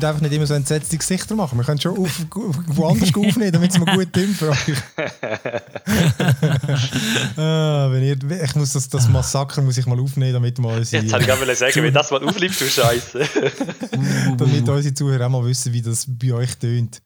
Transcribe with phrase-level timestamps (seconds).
[0.00, 1.58] Müsst einfach nicht immer so entsetzte Gesichter machen.
[1.58, 2.24] Wir können schon auf,
[2.68, 4.72] woanders aufnehmen, damit es mal gut timmt für euch.
[7.36, 11.02] ah, wenn ihr, ich muss das, das Massaker muss ich mal aufnehmen, damit mal unsere...
[11.02, 13.18] Jetzt habe ich gerade sagen, wenn das mal aufliegt, du Scheiße.
[14.38, 17.02] damit unsere Zuhörer auch mal wissen, wie das bei euch tönt.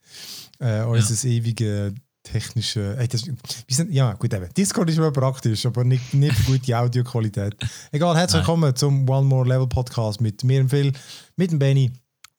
[0.59, 1.35] Äh, unser ja.
[1.35, 1.93] ewige
[2.23, 2.95] technische.
[2.97, 3.25] Äh, das,
[3.67, 4.47] sind, ja, gut, eben.
[4.53, 7.57] Discord ist immer praktisch, aber nicht, nicht für gute Audioqualität.
[7.91, 10.93] Egal, herzlich willkommen zum One More Level Podcast mit mir und Phil,
[11.35, 11.91] mit dem Benny.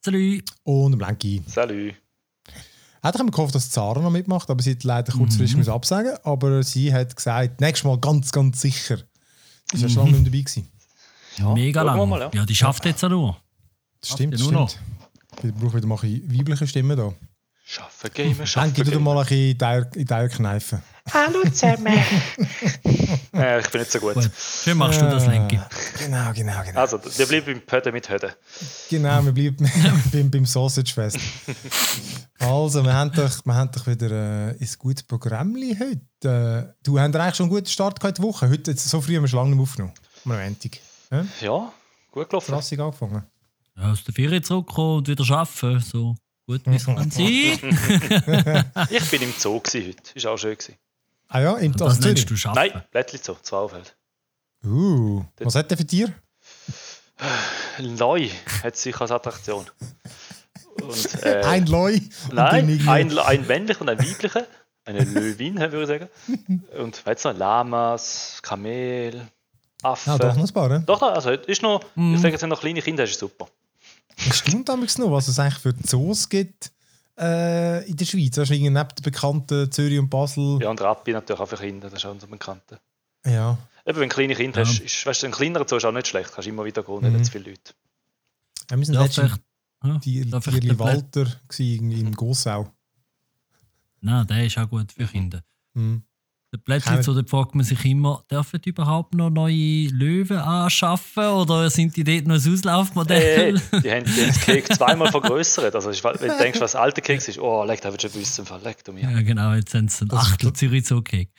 [0.06, 0.44] Salut.
[0.62, 1.42] Und dem Blanky.
[1.48, 1.94] Salut.
[3.02, 5.72] Hätte ich gehofft, dass Zara noch mitmacht, aber sie hat leider kurzfristig mhm.
[5.72, 8.98] absagen Aber sie hat gesagt, nächstes Mal ganz, ganz sicher.
[9.72, 10.38] Sie war schon lange nicht dabei.
[10.42, 10.68] Gewesen.
[11.38, 12.08] Ja, Mega lang.
[12.08, 12.30] Mal, ja.
[12.32, 12.46] ja.
[12.46, 13.36] die schafft jetzt auch nur.
[14.00, 14.78] Das stimmt, das stimmt.
[15.42, 17.12] Wir brauchen wieder mal eine weibliche Stimme da.
[17.68, 18.74] Schaffen, gamen, schaffen.
[18.74, 20.82] Dann gib mal ein bisschen in die kneifen.
[21.12, 21.86] Hallo zusammen.
[23.34, 24.14] äh, ich bin nicht so gut.
[24.14, 24.30] gut.
[24.38, 25.58] Schön machst du das, Lenki.
[25.98, 26.80] Genau, genau, genau.
[26.80, 28.30] Also, wir bleiben beim Pöden mit Höden.
[28.88, 29.68] Genau, wir bleiben
[30.12, 31.18] beim, beim Sausage-Fest.
[32.38, 36.72] also, wir haben doch, wir haben doch wieder äh, ein gutes Programm heute.
[36.72, 38.48] Äh, du hast eigentlich schon einen guten Start gehabt Woche.
[38.48, 39.94] Heute, jetzt, so früh haben wir schon lange nicht aufgenommen.
[40.22, 40.78] Montag.
[41.10, 41.26] Ja?
[41.40, 41.72] ja,
[42.12, 42.46] gut gelaufen.
[42.46, 43.24] Klassik angefangen.
[43.76, 45.80] Ja, aus der Ferien zurückkommen und wieder arbeiten.
[45.80, 46.14] So.
[46.46, 46.78] Gut, kann
[47.10, 47.58] sein.
[48.90, 49.96] ich bin im Zoo heute.
[50.14, 50.56] Ist auch schön.
[50.56, 50.76] Gewesen.
[51.28, 52.54] Ah ja, in das nennst du Schaffen?
[52.54, 53.96] Nein, Blättli Zoo, Zwaufeld.
[54.64, 56.14] Uh, was hat der für Tier?
[57.78, 58.30] Loi
[58.62, 59.66] hat sich als Attraktion.
[60.80, 62.00] Und, äh, ein Loi?
[62.32, 64.46] Nein, ein, ein männlicher und ein weiblicher.
[64.84, 66.08] Eine Löwin, würde ich sagen.
[66.78, 69.26] Und weißt du noch, Lamas, Kamel,
[69.82, 70.12] Affen.
[70.12, 70.82] Ja, doch noch ein paar, ne?
[70.86, 72.14] Doch, also ist noch, mm.
[72.14, 73.48] ich sage jetzt noch kleine Kinder, das ist super.
[74.16, 76.72] Es stimmt damals noch, was es eigentlich für Zoos gibt
[77.18, 78.36] äh, in der Schweiz.
[78.36, 80.58] Weißt du, neben den bekannten Zürich und Basel.
[80.62, 82.80] Ja, und Rappi natürlich auch für Kinder, das ist auch unser Bekannter.
[83.24, 83.58] Ja.
[83.84, 84.66] Eben, wenn du kleine Kinder ja.
[84.66, 87.00] hast, ist, weißt du, ein kleinerer Zoo ist auch nicht schlecht, kannst immer wieder gehen,
[87.02, 87.12] mhm.
[87.12, 87.74] nicht zu viele Leute.
[88.70, 89.32] Ja, wir sind letztens
[89.84, 91.26] ja, die, die Walter
[91.58, 92.72] in Gossau.
[94.00, 95.42] Nein, der ist auch gut für Kinder.
[95.74, 96.02] Mhm.
[96.64, 101.68] Plötzlich so, da fragt man sich immer, dürfen die überhaupt noch neue Löwen anschaffen oder
[101.70, 103.56] sind die dort noch ein Auslaufmodell?
[103.56, 105.74] Äh, die haben den Keks zweimal vergrößert.
[105.74, 108.84] Also wenn du denkst, was alte Keks ist, oh, leck, da wird schon wissen, leck
[108.84, 109.02] du mir.
[109.02, 111.30] Ja, genau, jetzt sind es ein Achtel Zürich Zoo Cake.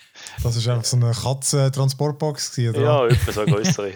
[0.44, 2.82] Das war einfach so eine Katzen-Transportbox, oder?
[2.82, 3.94] Ja, etwa so eine größere.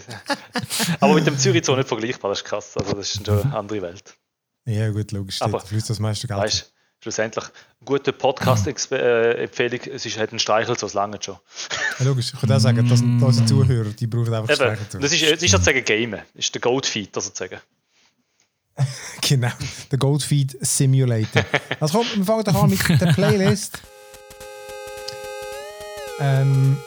[0.99, 2.77] Aber mit dem Zürich Zoo nicht vergleichbar, das ist krass.
[2.77, 4.15] Also das ist schon eine andere Welt.
[4.65, 5.41] Ja, gut, logisch.
[5.41, 6.39] Aber, fließt das meiste Geld.
[6.39, 11.37] Weißt, schlussendlich eine gute Podcast-Empfehlung, es ist halt ein Streichel, so lange schon.
[11.99, 14.85] Ja, logisch, ich würde auch sagen, dass unsere Zuhörer, die brauchen einfach Eben, Streichel.
[15.01, 17.59] Das ist, das ist sozusagen Game, das ist der Goldfeed sozusagen.
[19.21, 19.51] genau,
[19.91, 21.43] der Goldfeed Simulator.
[21.79, 23.79] Also komm, wir fangen doch an mit der Playlist.
[26.19, 26.77] Ähm,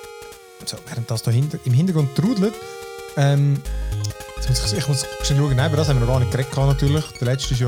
[0.65, 2.55] so, während das da hinter, im Hintergrund trudelt,
[3.17, 3.61] ähm,
[4.41, 7.05] ich, muss schon schauen, nein, aber das haben wir noch gar nicht geredet natürlich.
[7.21, 7.61] Der letzte ist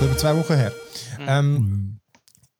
[0.00, 0.72] über zwei Wochen her.
[1.20, 2.00] Ähm,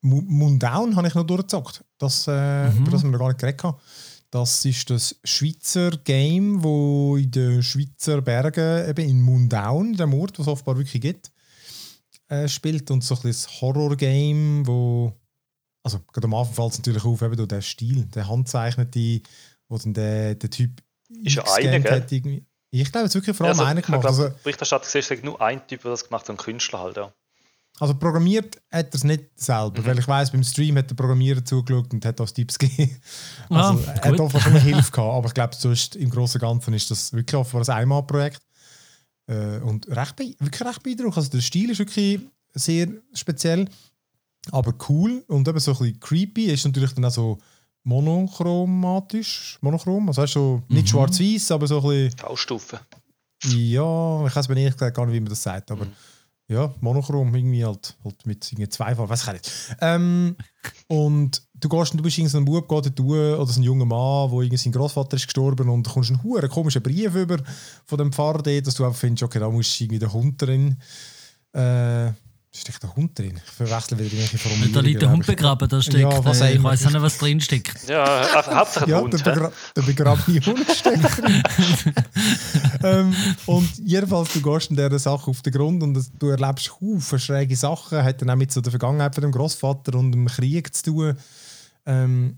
[0.03, 1.85] Mundown habe ich noch durchgezockt.
[1.99, 2.79] Das, äh, mhm.
[2.79, 3.65] Über das haben wir gar nicht geredet.
[4.31, 10.39] Das ist das Schweizer Game, wo in den Schweizer Bergen, eben in Mundown, dem Ort,
[10.39, 11.33] was es offenbar wirklich gibt,
[12.29, 12.91] äh, spielt.
[12.91, 15.13] Und so ein Horror-Game, wo.
[15.83, 19.23] Also, gerade am Anfang fällt es natürlich auf, eben der Stil, der handzeichnete,
[19.69, 20.83] wo dann der, der Typ.
[21.09, 22.45] Ist ja einer, gell?
[22.71, 24.05] Ich glaube, es ist wirklich vor allem ja, also, einer gemacht.
[24.05, 26.97] Ich glaube, also, Berichterstatter gesehen, nur ein Typ, der das gemacht hat, ein Künstler halt,
[26.99, 27.13] ja.
[27.81, 29.87] Also programmiert hat er es nicht selber, mhm.
[29.87, 32.95] weil ich weiß, beim Stream hat der Programmierer zugeschaut und hat auch Tipps gegeben.
[33.49, 36.11] Ah, also ah, er hat offenbar schon eine Hilfe gehabt, aber ich glaube, sonst im
[36.11, 38.43] Großen und Ganzen ist das wirklich offenbar ein Einmalprojekt.
[39.29, 41.17] Äh, und recht, wirklich recht beeindruckend.
[41.17, 42.21] Also der Stil ist wirklich
[42.53, 43.67] sehr speziell,
[44.53, 46.45] aber cool und eben so ein bisschen creepy.
[46.47, 47.39] Ist natürlich dann auch so
[47.83, 50.87] monochromatisch, monochrom, also weißt, so nicht mhm.
[50.89, 52.17] schwarz-weiß, aber so ein bisschen...
[52.19, 52.79] Graustufe.
[53.45, 55.87] Ja, ich weiß mir ehrlich gesagt gar nicht, wie man das sagt, aber...
[55.87, 55.93] Mhm
[56.51, 59.77] ja, monochrom, irgendwie halt, halt mit zwei Farben, weiß ich nicht.
[59.81, 60.37] Ähm,
[60.89, 64.31] und du gehst, du bist irgendwie so ein Bub, geht dort oder ein junger Mann,
[64.33, 67.37] wo irgendwie sein Großvater ist gestorben und du kommst einen hohen komischen Brief über
[67.87, 70.77] von dem Pfarrer, dass du einfach findest, okay, da musst du irgendwie den Hund drin.
[71.53, 72.11] Äh,
[72.53, 73.41] Steckt der Hund drin?
[73.45, 74.75] Ich verwechsel wieder irgendwelche Formulierungen.
[74.75, 76.01] Da liegt der Hund begraben, da steckt.
[76.01, 77.89] Ja, was äh, ich weiß nicht, was drin steckt.
[77.89, 78.27] Ja,
[78.57, 79.15] hauptsächlich ja, Hund.
[79.15, 81.43] Der, begra der begrabene Hund steckt drin.
[82.83, 83.15] ähm,
[83.47, 87.55] und jedenfalls, du gehst in dieser Sache auf den Grund und du erlebst Haufen schräge
[87.55, 88.03] Sachen.
[88.03, 91.17] Hat dann auch mit so der Vergangenheit von dem Großvater und dem Krieg zu tun.
[91.87, 92.37] Ähm,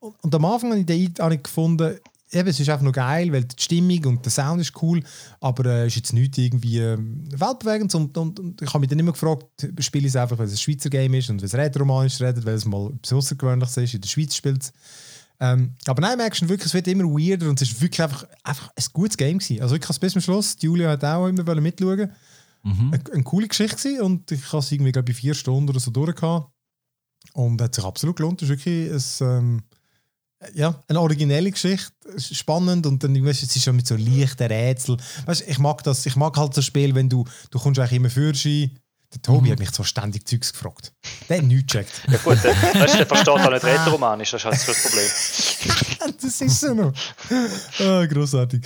[0.00, 2.00] und, und am Anfang habe ich, habe ich gefunden,
[2.34, 5.02] eben, es ist einfach nur geil, weil die Stimmung und der Sound ist cool,
[5.40, 7.94] aber es äh, ist jetzt nicht irgendwie äh, weltbewegend.
[7.94, 9.46] Und, und, und, ich habe mich dann immer gefragt,
[9.78, 12.44] spiele ich es einfach, weil es ein Schweizer Game ist und weil es rätoromanisch redet,
[12.44, 14.72] weil es mal etwas Außergewöhnliches ist, in der Schweiz spielt es.
[15.40, 18.24] Ähm, aber nein, merkst du wirklich, es wird immer weirder und es ist wirklich einfach,
[18.44, 19.62] einfach ein gutes Game gewesen.
[19.62, 22.10] Also wirklich bis zum Schluss, Julia hat auch immer mitschauen
[22.62, 22.92] mhm.
[22.92, 25.80] eine, eine, coole Geschichte gewesen und ich habe es irgendwie, glaube ich, vier Stunden oder
[25.80, 26.50] so durchgehabt.
[27.32, 28.42] Und hat sich absolut gelohnt.
[28.42, 29.62] Das ist wirklich ein, ähm,
[30.54, 35.00] ja, eine originelle Geschichte, spannend und dann weißt, es ist schon mit so leichten Rätseln.
[35.26, 38.10] Weißt, ich mag das, ich mag halt das Spiel, wenn du, du kommst eigentlich immer
[38.10, 38.32] für
[39.14, 39.52] der Tobi mhm.
[39.52, 40.92] hat mich so ständig Zeugs gefragt.
[41.28, 42.02] Der hat nichts gecheckt.
[42.08, 45.88] Ja gut, der, weißt, der versteht auch nicht Rätoromanisch, das ist halt das Problem.
[46.24, 46.92] das ist so noch.
[47.80, 48.64] Oh, grossartig.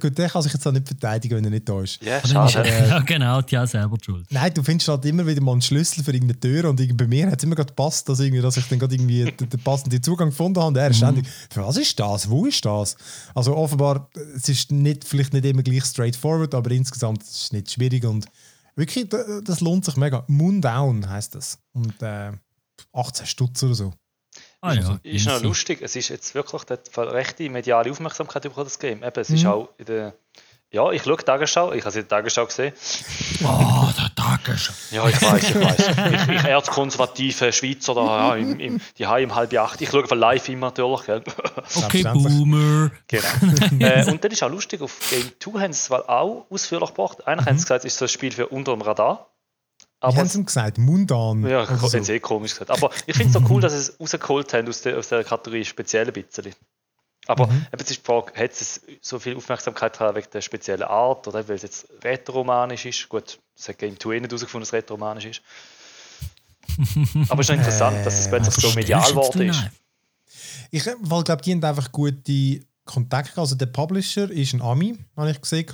[0.00, 2.02] gut, der kann sich jetzt auch nicht verteidigen, wenn er nicht da ist.
[2.02, 2.68] Ja, schade.
[2.68, 4.26] Äh, ja, genau, die haben selber die Schuld.
[4.30, 7.30] Nein, du findest halt immer wieder mal einen Schlüssel für irgendeine Tür und bei mir
[7.30, 10.30] hat es immer gerade gepasst, dass, irgendwie, dass ich dann gerade irgendwie den, passenden Zugang
[10.30, 11.06] gefunden habe und er ist mhm.
[11.06, 12.30] ständig, für was ist das?
[12.30, 12.96] Wo ist das?
[13.34, 17.70] Also offenbar, es ist nicht, vielleicht nicht immer gleich straightforward, aber insgesamt ist es nicht
[17.70, 18.26] schwierig und
[18.76, 20.24] Wirklich, das lohnt sich mega.
[20.26, 21.58] Moondown heißt das.
[21.74, 22.32] Und äh,
[22.92, 23.92] 18 Stutz oder so.
[24.62, 24.98] Ah, ja.
[25.02, 29.02] Ist noch lustig, es ist jetzt wirklich eine rechte mediale Aufmerksamkeit über das Game.
[29.02, 29.34] Eben, es mhm.
[29.36, 30.14] ist auch in der
[30.72, 31.72] ja, ich schaue Tagesschau.
[31.72, 32.72] Ich habe sie in der Tagesschau gesehen.
[33.42, 34.72] Oh, der Tagesschau.
[34.92, 36.28] Ja, ich weiß, ich weiß.
[36.28, 39.80] Ich, ich erzkonservative Schweizer, da, ja, im, im, die haben um halb acht.
[39.80, 41.06] Ich schaue von live immer natürlich.
[41.06, 41.24] Gell?
[41.74, 42.92] Okay, Boomer.
[43.08, 43.26] Genau.
[43.80, 47.26] äh, und dann ist auch lustig, auf Game 2 haben sie es auch ausführlich gebracht.
[47.26, 47.46] Einer mhm.
[47.46, 49.29] haben sie gesagt, es ist so ein Spiel für unter dem Radar.
[50.00, 50.78] Aber, Wie haben sie gesagt?
[50.78, 51.46] Mundan?
[51.46, 51.98] Ja, ich so.
[51.98, 52.70] eh komisch gesagt.
[52.70, 55.24] Aber ich finde es so cool, dass sie es rausgeholt haben aus der, aus der
[55.24, 56.54] Kategorie speziell ein bisschen.
[57.26, 57.66] Aber mhm.
[57.72, 61.46] eben, ist die Frage, hat es so viel Aufmerksamkeit gehabt wegen der speziellen Art oder
[61.46, 63.08] weil es jetzt rätoromanisch ist?
[63.10, 65.42] Gut, das hat Game 2 eh nicht herausgefunden, dass es rätoromanisch ist.
[67.28, 69.64] Aber es ist interessant, dass es äh, plötzlich so medial geworden ist.
[70.70, 73.40] Ich weil, glaube, die haben einfach gute Kontakte.
[73.40, 75.66] Also der Publisher ist ein Ami, habe ich gesehen.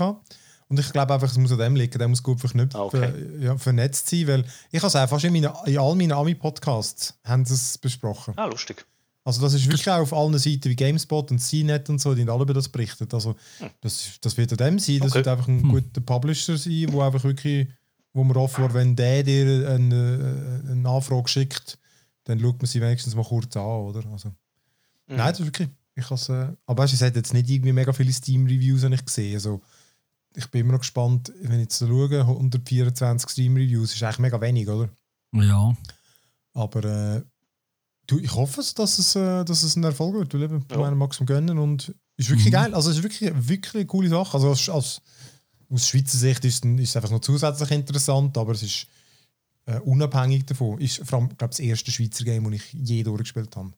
[0.68, 3.12] Und ich glaube einfach, es muss an dem liegen, der muss gut verknüpft, ah, okay.
[3.38, 7.14] ja, vernetzt sein, weil ich habe es auch fast in, meine, in all meinen Ami-Podcasts
[7.24, 8.34] haben sie es besprochen.
[8.36, 8.84] Ah, lustig.
[9.24, 12.28] Also das ist wirklich auch auf allen Seiten wie GameSpot und CNET und so, die
[12.28, 13.12] alle über das berichtet.
[13.12, 13.34] Also
[13.80, 15.18] das, das wird an dem sein, das okay.
[15.18, 15.68] wird einfach ein hm.
[15.68, 17.68] guter Publisher sein, wo einfach wirklich,
[18.12, 21.78] wo man offen war, wenn der dir eine, eine Anfrage schickt,
[22.24, 24.02] dann schaut man sie wenigstens mal kurz an, oder?
[24.12, 25.16] Also, mhm.
[25.16, 28.12] Nein, das ist wirklich, ich äh, aber weißt, es hat jetzt nicht irgendwie mega viele
[28.12, 29.60] Steam-Reviews gesehen, also
[30.36, 34.40] ich bin immer noch gespannt, wenn ich jetzt so schaue, 124 Steam-Reviews ist eigentlich mega
[34.40, 34.88] wenig, oder?
[35.32, 35.76] Ja.
[36.54, 37.22] Aber äh,
[38.06, 40.32] Du, ich hoffe es, dass es, äh, dass es ein Erfolg wird.
[40.32, 40.78] Du eben, ja.
[40.78, 42.52] meinen Max gönnen und ist wirklich mhm.
[42.52, 42.74] geil.
[42.74, 44.34] Also es ist wirklich, wirklich eine coole Sache.
[44.34, 45.02] Also als, als,
[45.68, 48.86] aus Schweizer Sicht ist, ist es einfach noch zusätzlich interessant, aber es ist
[49.66, 50.80] äh, unabhängig davon.
[50.80, 53.72] Ist vor allem, glaube das erste Schweizer Game, das ich je durchgespielt habe.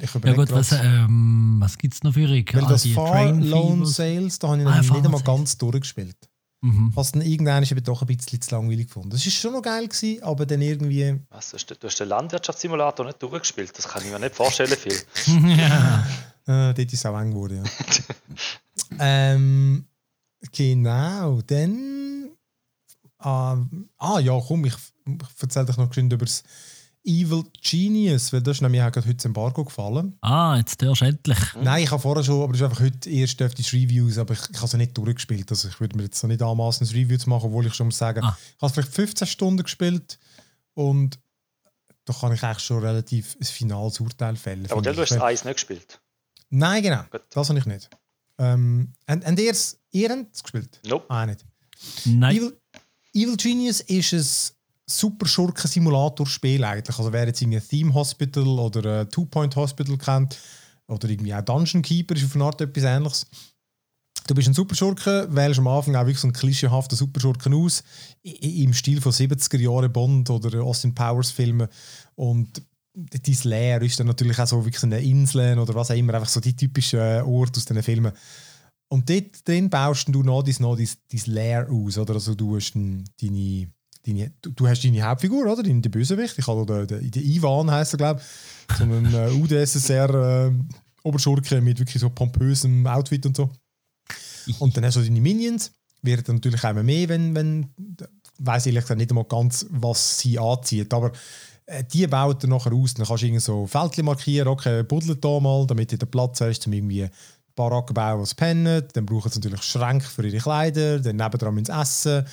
[0.00, 2.54] Ich ja gut, was, ähm, was gibt es noch für Rick?
[2.54, 6.16] Weil ah, das Far Lone Sales, da habe ich ah, nicht einmal ganz durchgespielt.
[6.60, 6.90] Mhm.
[6.94, 9.10] Was dann irgendwann ist eben doch ein bisschen zu langweilig gefunden.
[9.10, 11.20] Das war schon noch geil, gewesen, aber dann irgendwie.
[11.30, 13.76] Was, du hast den Landwirtschaftssimulator nicht durchgespielt?
[13.78, 15.00] Das kann ich mir nicht vorstellen, viel.
[15.56, 16.04] ja.
[16.46, 17.70] Äh, dort ist es auch eng geworden, ja.
[18.98, 19.86] ähm,
[20.50, 22.30] genau, dann.
[23.18, 23.58] Ah,
[23.98, 26.42] ah, ja, komm, ich, ich erzähle dich noch über das
[27.08, 30.14] Evil Genius, weil das ist nämlich auch heute das Embargo gefallen.
[30.20, 31.38] Ah, jetzt hörst du endlich.
[31.58, 34.40] Nein, ich habe vorher schon, aber es ist einfach heute erst die Reviews, aber ich,
[34.50, 35.50] ich habe es nicht durchgespielt.
[35.50, 37.86] Also ich würde mir jetzt noch nicht anmaßen, ein Review zu machen, obwohl ich schon
[37.86, 38.36] muss sagen, ah.
[38.56, 40.18] ich habe vielleicht 15 Stunden gespielt
[40.74, 41.18] und
[42.04, 44.70] da kann ich eigentlich schon relativ ein finales Urteil fällen.
[44.70, 46.00] Aber du hast das Eis nicht gespielt?
[46.50, 47.02] Nein, genau.
[47.10, 47.22] Gut.
[47.30, 47.88] Das habe ich nicht.
[48.38, 49.78] Ähm, und ihr es
[50.42, 50.80] gespielt?
[50.86, 51.06] Nope.
[51.08, 51.44] Ah, nicht.
[52.04, 52.36] Nein.
[52.36, 52.60] Evil,
[53.14, 54.57] Evil Genius ist ein
[54.90, 56.98] super Schurken-Simulator-Spiel eigentlich.
[56.98, 60.38] Also wer jetzt irgendwie Theme Hospital oder äh, Two Point Hospital kennt
[60.86, 63.26] oder irgendwie auch Dungeon Keeper ist auf eine Art etwas ähnliches.
[64.26, 67.82] Du bist ein Superschurke, wählst am Anfang auch wirklich so einen klischeehaften Superschurken aus,
[68.22, 71.68] im Stil von 70er Jahre Bond oder Austin Powers Filmen
[72.14, 72.62] und
[72.94, 76.28] dein Lair ist dann natürlich auch so wirklich eine Insel oder was auch immer, einfach
[76.28, 78.12] so die typischen äh, Orte aus diesen Filmen.
[78.88, 82.14] Und dort drin baust du noch dein, noch dein, dein Lair aus, oder?
[82.14, 83.72] Also du hast deine
[84.06, 85.62] deine, du, du, hast deine Hauptfigur, oder?
[85.62, 86.38] Deine, der Bösewicht.
[86.38, 88.76] Ich habe den, den, den Ivan heißt er, glaube ich.
[88.76, 90.52] So ein äh, UdSSR äh,
[91.02, 93.50] Oberschurke mit wirklich so pompösem Outfit und so.
[94.58, 95.72] Und dann hast du deine Minions.
[96.02, 97.70] Wird natürlich auch mehr, wenn, wenn
[98.38, 100.92] weiß ich ehrlich nicht einmal ganz, was sie anzieht.
[100.94, 101.12] Aber
[101.66, 102.94] äh, die baut er nachher aus.
[102.94, 106.40] Dann kannst du irgendwie so Fältchen markieren, okay, buddelt da mal, damit du den Platz
[106.40, 107.08] hast, um irgendwie
[107.54, 108.84] Baracken bauen, was pennen.
[108.92, 112.24] Dann brauchen sie natürlich Schränke für ihre Kleider, dann nebendran sie essen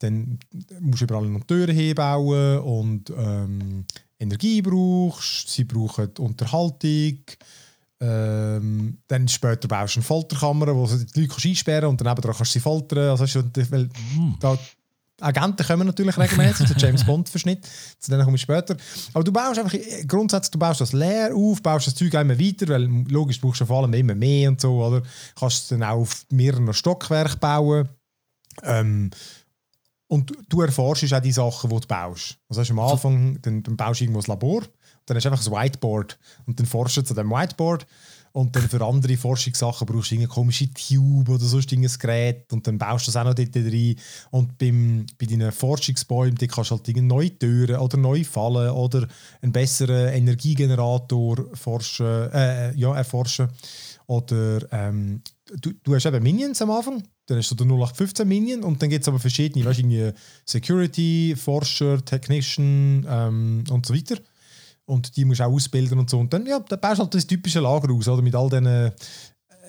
[0.00, 0.38] dann
[0.80, 3.84] musst du überall noch Türen hinbauen und ähm,
[4.18, 7.18] Energie brauchst, sie brauchen Unterhaltung.
[8.02, 12.16] Ähm, dann später baust du eine Folterkammer, wo du die Leute einsperren kannst und dann
[12.16, 13.10] kannst du sie foltern.
[13.10, 14.36] Also, weil, mm.
[14.40, 14.58] da,
[15.20, 17.66] Agenten kommen natürlich regelmäßig, der James Bond-Verschnitt,
[17.98, 18.76] zu denen komme ich später.
[19.12, 22.68] Aber du baust einfach, grundsätzlich, du baust das leer auf, baust das Zeug immer weiter,
[22.68, 25.02] weil logisch brauchst du vor allem immer mehr und so, oder?
[25.38, 27.88] Kannst du dann auch auf mehreren Stockwerken bauen.
[28.62, 29.10] Ähm,
[30.10, 32.36] und du erforschst auch die Sachen, die du baust.
[32.48, 34.62] Also hast am Anfang, dann, dann baust du irgendwo ein Labor,
[35.06, 37.86] dann hast du einfach ein Whiteboard und dann forschst du zu dem Whiteboard
[38.32, 42.66] und dann für andere Forschungssachen brauchst du eine komische Tube oder sonst ein Gerät und
[42.66, 43.96] dann baust du das auch noch dort rein.
[44.32, 49.06] Und beim, bei deinen Forschungsbäumen kannst du halt neue Türen oder neue Fallen oder
[49.42, 53.48] einen besseren Energiegenerator forschen, äh, ja, erforschen.
[54.06, 55.22] Oder ähm,
[55.60, 58.90] du, du hast eben Minions am Anfang, dann hast du den 0815 Minion und dann
[58.90, 64.16] gibt es aber verschiedene, weißt du, Security, Forscher, Technician ähm, und so weiter
[64.90, 66.18] und die musst du auch ausbilden und so.
[66.18, 68.22] Und dann, ja, dann baust du halt das typische Lager aus, oder?
[68.22, 68.90] Mit all diesen äh,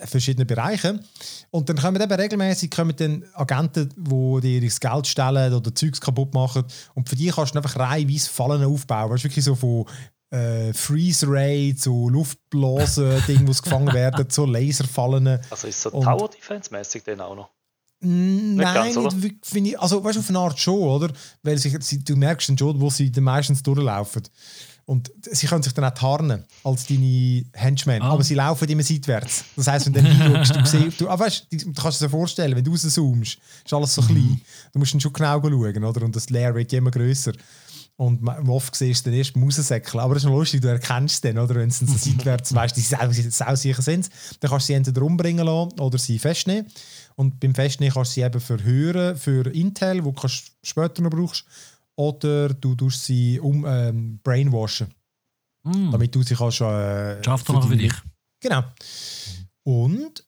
[0.04, 1.00] verschiedenen Bereichen.
[1.50, 6.00] Und dann kommen eben regelmäßig kommen dann Agenten, die dir das Geld stellen oder Zeugs
[6.00, 6.64] kaputt machen.
[6.94, 9.10] Und für die kannst du einfach reihenweise Fallen aufbauen.
[9.10, 9.86] Weißt du, wirklich so von
[10.32, 15.40] äh, Freeze Ray zu Luftblasen, Dinge, die gefangen werden, zu Laserfallen.
[15.50, 17.50] Also ist so Tower Defense mäßig dann auch noch?
[18.04, 21.12] Nein, ganz, finde ich, also weißt du, auf eine Art schon, oder?
[21.44, 24.24] Weil sich, du merkst dann schon, wo sie meistens durchlaufen.
[24.84, 28.02] Und sie können sich dann auch tarnen als deine Henchmen.
[28.02, 28.10] Ah.
[28.10, 29.44] Aber sie laufen immer seitwärts.
[29.54, 32.10] Das heisst, wenn du dann hinschaust, du siehst, du, ah, weißt, du, du kannst dir
[32.10, 34.06] vorstellen, wenn du rauszoomst, ist alles so mhm.
[34.06, 34.40] klein.
[34.72, 36.02] Du musst dann schon genau schauen, oder?
[36.02, 37.32] Und das Layer wird immer grösser.
[37.96, 40.00] Und oft siehst du dann erst Mausensäckel.
[40.00, 41.54] Aber das ist noch lustig, du erkennst es dann, oder?
[41.54, 44.08] Wenn sie so seitwärts, weißt, die sau sicher sind,
[44.40, 46.66] dann kannst du sie entweder umbringen lassen oder sie festnehmen.
[47.14, 50.28] Und beim Festnehmen kannst du sie eben verhören für Intel, wo du
[50.62, 51.44] später noch brauchst
[51.96, 54.88] oder du tust sie um ähm, brainwashen.
[55.64, 55.90] Mm.
[55.92, 56.60] Damit du sie kannst.
[56.60, 57.92] Äh, Schafft noch für dich.
[58.40, 58.64] Genau.
[59.62, 60.24] Und,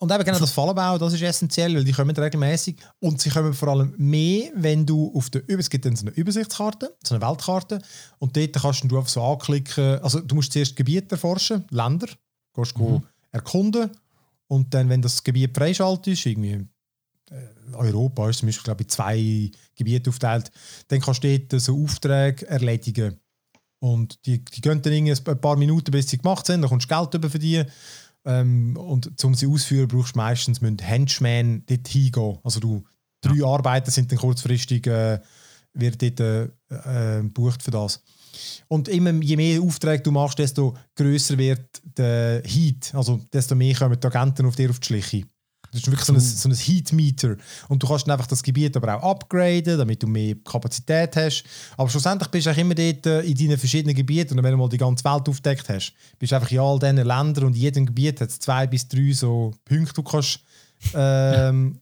[0.00, 3.52] und eben genau das Fallenbau, das ist essentiell, weil die kommen regelmäßig und sie kommen
[3.52, 7.24] vor allem mehr, wenn du auf der es gibt dann so eine Übersichtskarte, so eine
[7.24, 7.82] Weltkarte
[8.18, 12.06] und dort kannst du einfach so anklicken, also du musst zuerst Gebiete erforschen, Länder,
[12.54, 13.02] gehst mhm.
[13.30, 13.90] erkunden
[14.48, 16.66] und dann, wenn das Gebiet freischaltet irgendwie
[17.30, 20.50] äh, Europa ist zum Beispiel, glaube ich, zwei Gebiete aufteilt,
[20.88, 23.20] dann kannst du dort so Aufträge erledigen.
[23.80, 26.94] Und die, die gehen dann ein paar Minuten, bis sie gemacht sind, dann kommst du
[26.94, 27.64] Geld über für die.
[28.24, 32.38] Ähm, und um sie auszuführen, brauchst du meistens müssen Henchmen dort hingehen.
[32.42, 32.82] Also du,
[33.20, 33.46] drei ja.
[33.46, 35.18] Arbeiter sind dann kurzfristig, äh,
[35.72, 38.02] wird dort äh, äh, bucht für das.
[38.68, 42.94] Und immer, je mehr Aufträge du machst, desto größer wird der Heat.
[42.94, 45.24] Also desto mehr kommen die Agenten auf dir auf die Schliche.
[45.72, 47.36] Das ist wirklich so ein, so ein Heatmeter.
[47.68, 51.44] Und du kannst dann einfach das Gebiet aber auch upgraden, damit du mehr Kapazität hast.
[51.76, 54.36] Aber schlussendlich bist du auch immer dort äh, in deinen verschiedenen Gebieten.
[54.36, 56.96] Und wenn du mal die ganze Welt aufdeckt hast, bist du einfach in all diesen
[56.96, 60.40] Ländern und in jedem Gebiet hat es zwei bis drei so Punkte, du kannst.
[60.94, 61.78] Ähm,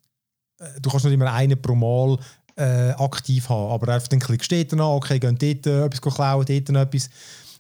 [0.59, 2.19] äh, du kannst nicht immer einen pro Mal
[2.57, 3.73] äh, aktiv haben.
[3.73, 7.11] Aber einfach dann klickst du dort an, okay, gehen dort äh, etwas klauen, dort etwas.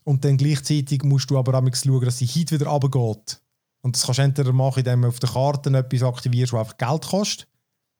[0.05, 3.41] Und dann gleichzeitig musst du aber auch schauen, dass die Heat wieder runtergeht.
[3.81, 6.79] Und das kannst du entweder machen, indem du auf der Karte etwas aktivierst, das einfach
[6.79, 7.49] Geld kostet.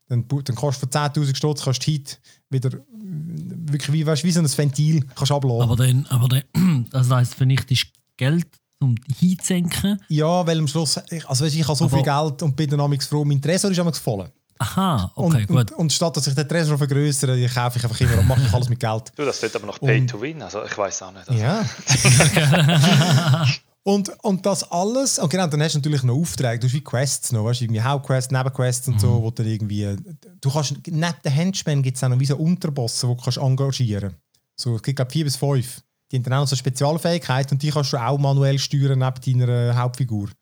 [0.09, 2.17] Dann, dann kostet für 10.000 Stutz kannst du heute
[2.51, 2.71] wieder
[3.01, 5.63] wirklich wie, weißt, wie so ein Ventil kannst abladen.
[5.63, 8.49] Aber dann, aber dann das heisst, vernichtest Geld
[8.81, 10.01] um die zu senken?
[10.09, 12.81] Ja, weil am Schluss, also weißt, ich habe so aber, viel Geld und bin dann
[12.81, 14.31] amigs froh, mein Tresor ist amigs voll.
[14.61, 15.57] Aha, okay, und, gut.
[15.57, 18.53] Und, und, statt dass ich den Tresor vergrößere, kaufe ich einfach immer und mache ich
[18.53, 19.13] alles mit Geld.
[19.15, 21.29] Du, das wird aber noch Pay und, to Win, also ich weiß auch nicht.
[21.29, 21.41] Also.
[21.41, 21.65] Ja.
[23.89, 26.85] Und, und das alles, und genau, dann hast du natürlich noch Aufträge, du hast wie
[26.85, 28.99] Quests noch, weißt du, irgendwie Hauptquests, Nebenquests und mhm.
[28.99, 29.97] so, wo du irgendwie,
[30.43, 33.39] du kannst, neben den Henchmen gibt es auch noch wie so Unterbosse, die du kannst
[33.39, 34.15] engagieren
[34.57, 35.81] So, es gibt glaube vier bis fünf.
[36.13, 39.47] Die haben dann auch noch so Spezialfähigkeiten und die kannst du auch manuell steuern neben
[39.47, 40.25] deiner Hauptfigur.
[40.25, 40.33] Und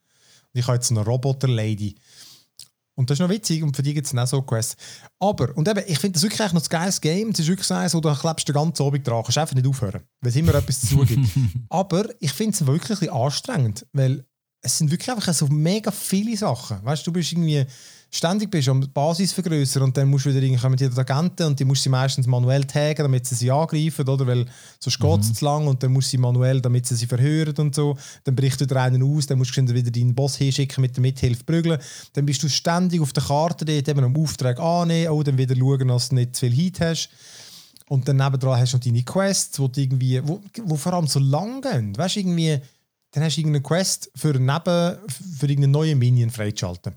[0.53, 1.95] ich habe jetzt eine Roboter-Lady.
[2.99, 4.75] Und das ist noch witzig und für die gibt es auch so Quests.
[5.21, 7.29] Aber, und eben, ich finde das wirklich noch ein geiles Game.
[7.29, 9.23] Es ist wirklich so wo du klebst den ganzen Abend dran.
[9.23, 11.29] Kannst einfach nicht aufhören, weil es immer etwas zu tun gibt.
[11.69, 14.25] Aber ich finde es wirklich anstrengend, weil
[14.63, 16.83] es sind wirklich einfach so mega viele Sachen.
[16.85, 17.67] Weißt du, du bist irgendwie
[18.17, 21.61] ständig bist um die Basis vergrößern und dann musst du wieder irgendwie die Agenten und
[21.61, 24.27] die musst du meistens manuell taggen, damit sie sie angreifen, oder?
[24.27, 24.47] Weil
[24.81, 25.35] sonst geht es mhm.
[25.35, 27.97] zu lang und dann musst du sie manuell, damit sie sie verhören und so.
[28.25, 31.45] Dann bricht wieder einen aus, dann musst du wieder deinen Boss hinschicken mit der Mithilfe
[31.45, 31.79] prügeln.
[32.15, 35.55] Dann bist du ständig auf der Karte dort, eben am Auftrag annehmen, auch dann wieder
[35.55, 37.11] schauen, dass du nicht zu viel Heat hast.
[37.89, 41.21] Und dann nebendran hast du noch deine Quests, wo, irgendwie, wo, wo vor allem so
[41.21, 41.97] lang gehen.
[41.97, 42.61] Weißt du, irgendwie,
[43.17, 46.97] dann hast du irgendeine Quest für, neben, für irgendeinen neuen Minion freizuschalten.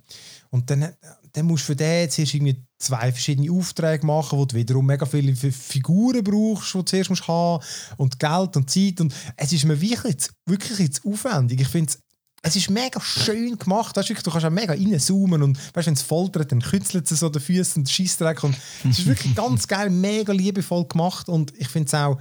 [0.50, 0.94] Und dann,
[1.32, 5.06] dann musst du für den jetzt irgendwie zwei verschiedene Aufträge machen, wo du wiederum mega
[5.06, 7.64] viele Figuren brauchst, die du zuerst musst haben
[7.96, 9.00] und Geld und Zeit.
[9.00, 11.62] Und es ist mir wirklich jetzt, wirklich jetzt aufwendig.
[11.62, 11.94] Ich finde
[12.42, 13.96] es ist mega schön gemacht.
[13.96, 17.20] Weißt, du, du kannst auch mega reinzoomen und weißt, wenn es foltert, dann kützelt es
[17.20, 18.44] so den Füßen und Scheißdreck.
[18.44, 18.58] Und
[18.90, 21.30] es ist wirklich ganz geil, mega liebevoll gemacht.
[21.30, 22.18] Und ich finde es auch,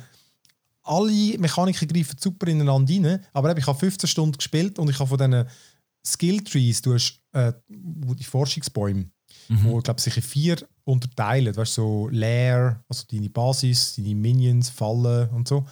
[0.88, 3.24] alle Mechaniken greifen super ineinander rein.
[3.32, 5.46] Aber ich habe 15 Stunden gespielt und ich habe von diesen
[6.04, 9.10] Skill Trees, du hast äh, die Forschungsbäume,
[9.48, 9.64] mhm.
[9.64, 11.54] wo, glaube sich in vier unterteilen.
[11.54, 15.66] Weißt so Lair, also deine Basis, deine Minions, Fallen und so.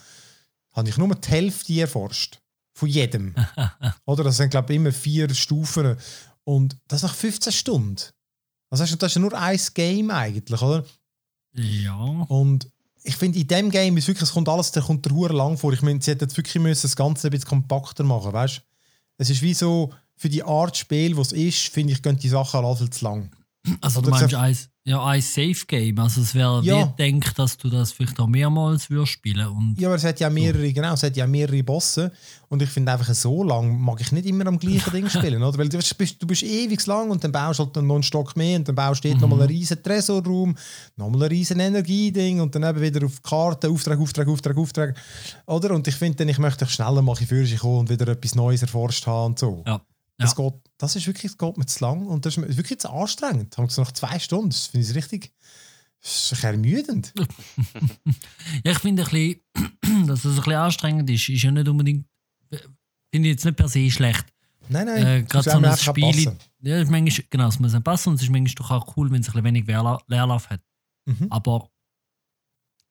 [0.73, 2.41] Habe ich nur die Hälfte erforscht.
[2.75, 3.35] Von jedem.
[4.05, 4.25] Oder?
[4.25, 5.97] Das sind, glaube ich, immer vier Stufen.
[6.45, 8.03] Und das nach 15 Stunden.
[8.69, 10.85] Also das ist ja nur ein Game eigentlich, oder?
[11.53, 11.97] Ja.
[12.29, 12.71] Und
[13.07, 15.57] ich finde, in dem Game ist wirklich, es kommt alles, der kommt der Hure lang
[15.57, 15.73] vor.
[15.73, 18.63] Ich meine, sie hätten wirklich müssen das Ganze ein bisschen kompakter machen, weißt?
[19.19, 22.29] Es ist wie so, für die Art Spiel, was es ist, finde ich, gehen die
[22.29, 23.31] Sachen alle zu lang.
[23.81, 26.87] Also du meinst ein, ja, ein Safe-Game, also es wäre ja.
[26.87, 30.31] denkt, dass du das vielleicht auch mehrmals würdest spielen und Ja, aber es hat ja
[30.31, 30.73] mehrere, so.
[30.73, 32.13] genau, es hat ja mehrere Bosse
[32.49, 35.59] und ich finde einfach so lang mag ich nicht immer am gleichen Ding spielen, oder?
[35.59, 38.37] Weil du bist, du bist ewig lang und dann baust du halt noch einen Stock
[38.37, 39.19] mehr und dann baust du mhm.
[39.19, 40.55] nochmal einen riesen Tresorraum,
[40.97, 44.97] nochmal einen riesen Energieding und dann eben wieder auf die Karte, Auftrag, Auftrag, Auftrag, Auftrag,
[45.47, 45.75] oder?
[45.75, 48.63] Und ich finde dann, ich möchte schneller mal für sich kommen und wieder etwas Neues
[48.63, 49.65] erforscht haben und so.
[49.67, 49.81] Ja.
[50.19, 52.91] Das, geht, das ist wirklich, das geht mir zu lang und das ist wirklich zu
[52.91, 53.55] anstrengend.
[53.55, 55.33] So nach zwei Stunden, das finde ich richtig
[56.07, 57.13] das ist ermüdend.
[58.65, 62.07] ja, ich finde, ein bisschen, dass es ein bisschen anstrengend ist, ist ja nicht unbedingt,
[63.13, 64.25] finde ich jetzt nicht per se schlecht.
[64.69, 65.07] Nein, nein.
[65.07, 66.37] Äh, Gerade so ein Spiel.
[66.61, 69.11] Ja, ist manchmal, genau, es muss dann passen und es ist manchmal doch auch cool,
[69.11, 70.61] wenn es ein bisschen wenig Leerlauf hat.
[71.07, 71.27] Mhm.
[71.31, 71.71] Aber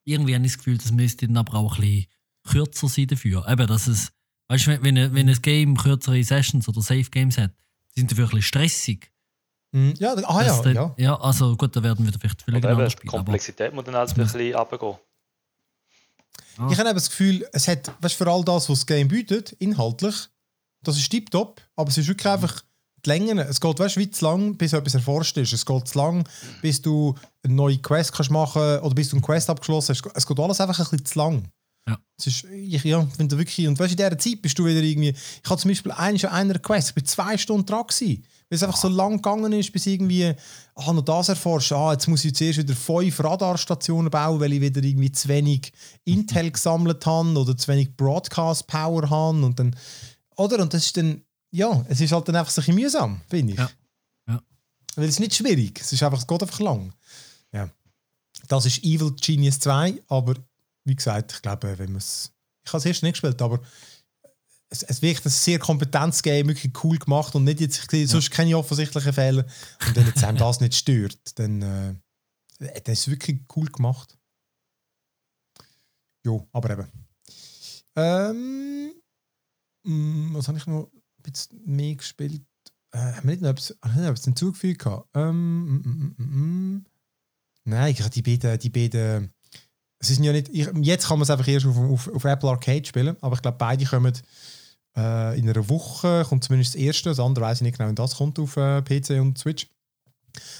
[0.06, 2.06] irgendwie habe ich das Gefühl, das müsste dann aber auch ein bisschen
[2.44, 3.48] kürzer sein dafür.
[3.48, 4.12] Eben, dass es
[4.48, 7.52] Weißt du, wenn, wenn ein Game kürzere Sessions oder Safe Games hat,
[7.96, 9.12] sind die wirklich stressig.
[9.72, 10.96] Mm, ja, ah, ja, dann, ja.
[10.98, 13.02] Ja, also gut, da werden wir vielleicht vielleicht genau spielen.
[13.02, 14.96] Die Komplexität muss dann halt ein bisschen runtergehen.
[16.58, 16.70] Ah.
[16.72, 20.30] Ich habe das Gefühl, es hat, weißt, für all das, was das Game bietet, inhaltlich,
[20.84, 22.64] das ist tiptop, aber es ist wirklich einfach
[23.06, 23.42] die Länge.
[23.44, 25.54] Es geht weißt, wie zu lang, bis etwas erforscht ist.
[25.54, 26.28] Es geht zu lang,
[26.62, 30.16] bis du eine neue Quest kannst machen oder bis du eine Quest abgeschlossen hast.
[30.16, 31.44] Es geht alles einfach ein bisschen zu lang.
[31.88, 32.00] Ja.
[32.18, 35.50] Ist, ich ja, finde wirklich, und weißt, in dieser Zeit bist du wieder irgendwie, ich
[35.50, 38.78] hatte zum Beispiel einen, einer Quest, ich bin zwei Stunden dran gewesen, weil es einfach
[38.78, 40.34] so lang gegangen ist, bis irgendwie,
[40.76, 44.62] ah, noch das erforscht, ah, jetzt muss ich zuerst wieder fünf Radarstationen bauen, weil ich
[44.62, 45.74] wieder irgendwie zu wenig
[46.06, 49.76] Intel gesammelt habe oder zu wenig Broadcast Power habe und dann,
[50.38, 51.22] oder, und das ist dann,
[51.52, 53.60] ja, es ist halt dann einfach so ein bisschen mühsam, finde ich.
[53.60, 53.70] Ja.
[54.28, 54.42] ja.
[54.96, 56.94] Weil es ist nicht schwierig, es ist einfach, es geht einfach lang.
[57.54, 57.70] Ja.
[58.48, 60.36] Das ist Evil Genius 2, aber
[60.86, 62.32] wie gesagt, ich glaube, wenn man es.
[62.66, 63.60] Ich habe es erst nicht gespielt, aber
[64.70, 68.02] es, es wirkt ein sehr kompetentes Game, wirklich cool gemacht und nicht jetzt, ich sehe
[68.02, 68.08] ja.
[68.08, 69.46] sonst keine offensichtlichen Fehler.
[69.88, 74.18] Und wenn jetzt einem das nicht stört, dann äh, das ist wirklich cool gemacht.
[76.26, 76.88] Jo, aber eben.
[77.96, 78.94] Ähm,
[79.84, 82.46] mm, was habe ich noch ein bisschen mehr gespielt?
[82.92, 84.86] Äh, haben wir nicht noch etwas, etwas hinzugefügt?
[85.14, 86.86] Ähm, mm, mm, mm, mm.
[87.66, 89.35] Nein, ich habe die beiden, die beiden
[90.00, 92.50] es ist ja nicht, ich, jetzt kann man es einfach erst auf, auf, auf, Apple
[92.50, 94.14] Arcade spielen, aber ich glaube, beide kommen
[94.96, 97.96] äh, in einer Woche, kommt zumindest das erste, das andere weiß ich nicht genau, wenn
[97.96, 99.68] das kommt auf äh, PC und Switch.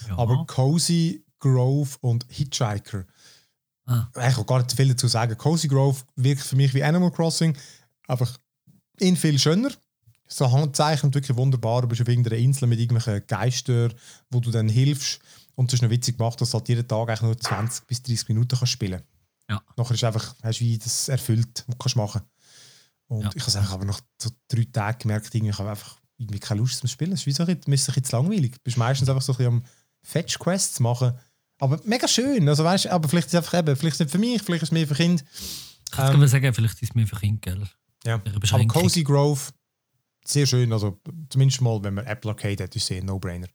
[0.08, 0.18] Ja.
[0.18, 3.04] Aber Cozy, Grove und Hitchhiker.
[3.84, 4.08] Ah.
[4.28, 5.36] Ich kann gar nicht viel dazu sagen.
[5.36, 7.56] Cozy Grove wirkt für mich wie Animal Crossing,
[8.08, 8.36] einfach
[8.98, 9.70] in viel schöner.
[10.28, 11.82] So handzeichnet wirklich wunderbar.
[11.82, 13.94] Du bist auf irgendeiner Insel mit irgendwelchen Geistern,
[14.30, 15.20] wo du dann hilfst.
[15.54, 18.02] Und es ist noch witzig gemacht, dass du halt jeden Tag eigentlich nur 20 bis
[18.02, 19.15] 30 Minuten kannst spielen kannst.
[19.48, 19.62] Ja.
[19.76, 22.22] Nachher ist einfach, hast du wie das erfüllt, was du machen
[23.06, 23.30] Und ja.
[23.34, 26.78] ich habe aber nach so drei Tagen gemerkt, irgendwie, ich habe einfach irgendwie keine Lust
[26.78, 27.12] zum Spielen.
[27.12, 28.52] Es ist wie so ein bisschen, bisschen langweilig.
[28.52, 29.64] Du bist meistens einfach so ein bisschen am
[30.02, 31.18] Fetch-Quests machen.
[31.58, 32.48] Aber mega schön.
[32.48, 34.72] Also weißt, aber vielleicht ist es einfach eben, vielleicht nicht für mich, vielleicht ist es
[34.72, 35.22] mehr für Kinder.
[35.92, 37.68] Ich ähm, kann sagen, vielleicht ist es mehr für Kinder, gell?
[38.04, 38.14] Ja.
[38.14, 39.40] Aber Cozy Grove,
[40.24, 40.72] sehr schön.
[40.72, 43.48] Also zumindest mal, wenn man Apple Arcade hat, ist es ein No-Brainer.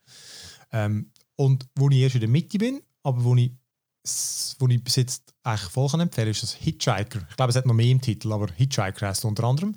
[0.71, 3.51] Ähm, und wo ich erst in der Mitte bin, aber wo ich
[4.59, 7.21] wo ich bis jetzt eigentlich voll kann empfehlen ist das Hitchhiker.
[7.29, 9.75] Ich glaube, es hat noch mehr im Titel, aber Hitchhiker heißt unter anderem.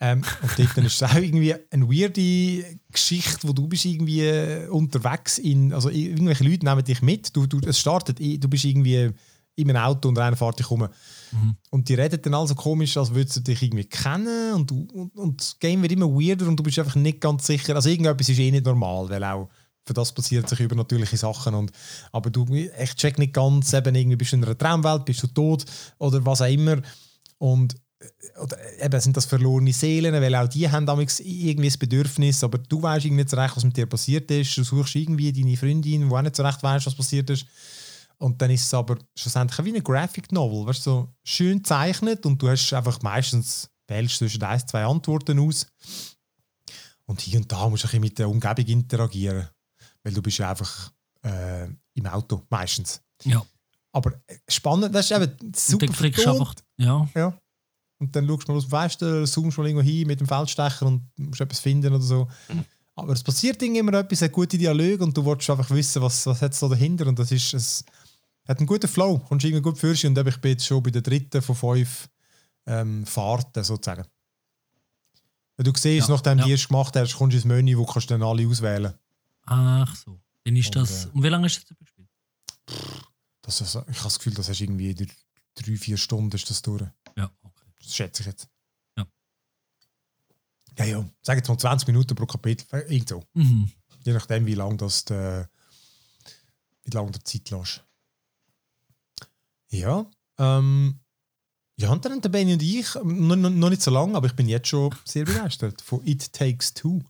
[0.00, 5.38] Ähm, und dort ist es auch irgendwie eine weirde Geschichte, wo du bist irgendwie unterwegs
[5.38, 7.36] in, also irgendwelche Leute nehmen dich mit.
[7.36, 9.10] Du, du, es startet, du bist irgendwie
[9.54, 10.88] in einem Auto und einer fährt dich rum.
[11.30, 11.56] Mhm.
[11.70, 15.16] Und die reden dann also komisch, als würdest du dich irgendwie kennen und, du, und,
[15.16, 17.74] und das Game wird immer weirder und du bist einfach nicht ganz sicher.
[17.76, 19.50] Also irgendetwas ist eh nicht normal, weil auch
[19.84, 21.54] für das passiert sich übernatürliche Sachen.
[21.54, 21.72] Und,
[22.12, 25.26] aber du, ich check nicht ganz, eben irgendwie bist du in einer Traumwelt, bist du
[25.28, 25.64] tot
[25.98, 26.80] oder was auch immer.
[27.38, 27.74] Und
[28.40, 32.58] oder eben sind das verlorene Seelen, weil auch die haben damals irgendwie das Bedürfnis, aber
[32.58, 34.56] du weißt irgendwie nicht so recht, was mit dir passiert ist.
[34.56, 37.46] Du suchst irgendwie deine Freundin, die auch nicht so recht weißt, was passiert ist.
[38.18, 42.40] Und dann ist es aber schlussendlich wie eine Graphic Novel, weißt so schön zeichnet und
[42.40, 45.66] du hast einfach meistens wählst zwischen ein, zwei Antworten aus.
[47.04, 49.48] Und hier und da musst du ein bisschen mit der Umgebung interagieren
[50.02, 50.92] weil du bist ja einfach
[51.24, 53.00] äh, im Auto meistens.
[53.24, 53.44] Ja.
[53.92, 57.08] Aber äh, spannend, das ist eben super und dann einfach, ja.
[57.14, 57.38] ja.
[57.98, 60.86] Und dann schaust du mal aus dem Fenster, zoomst mal irgendwo hin mit dem Feldstecher
[60.86, 62.28] und musst etwas finden oder so.
[62.94, 66.42] Aber es passiert immer etwas, hat gute Dialoge und du willst einfach wissen, was, was
[66.42, 67.06] hat es da dahinter.
[67.06, 67.84] Und das ist, es
[68.46, 71.02] hat einen guten Flow, kommst irgendwie gut für und ich bin jetzt schon bei der
[71.02, 72.08] dritten von fünf
[72.66, 74.04] ähm, Fahrten sozusagen.
[75.56, 76.46] Wenn du siehst, ja, nachdem ja.
[76.46, 78.94] du es gemacht hast, kommst du ins Menü, wo kannst du dann alle auswählen.
[79.44, 80.20] Ach so.
[80.44, 81.06] Dann ist und, das.
[81.06, 82.08] Äh, und wie lange hast du das gespielt?
[83.42, 85.10] Das ist, ich habe das Gefühl, das hast irgendwie in
[85.54, 86.84] drei, vier Stunden ist das durch.
[87.16, 87.66] Ja, okay.
[87.80, 88.48] Das schätze ich jetzt.
[90.78, 91.10] Ja, ja.
[91.22, 92.66] Sag jetzt mal 20 Minuten pro Kapitel.
[92.88, 93.24] Irgend so.
[93.34, 93.70] Mhm.
[94.04, 95.46] Je nachdem, wie lange das de,
[96.84, 97.84] wie lange der Zeit lässt.
[99.68, 100.10] Ja.
[100.38, 100.98] Ähm,
[101.76, 104.48] ja, und dann der Benny und ich, noch, noch nicht so lange, aber ich bin
[104.48, 107.00] jetzt schon sehr begeistert von It Takes Two.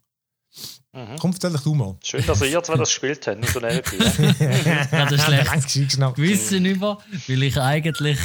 [0.94, 1.16] Mhm.
[1.18, 1.96] Komm, erzähl dich du mal.
[2.04, 3.96] Schön, dass ihr zwei das gespielt habt, nicht so nebenbei.
[4.92, 8.18] ja, das ist schlecht Gewissen über, weil ich eigentlich,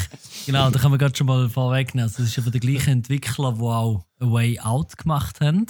[0.46, 3.54] genau, da kann man gerade schon mal vorwegnehmen, also das ist aber der gleiche Entwickler,
[3.54, 5.66] der auch A Way Out gemacht haben.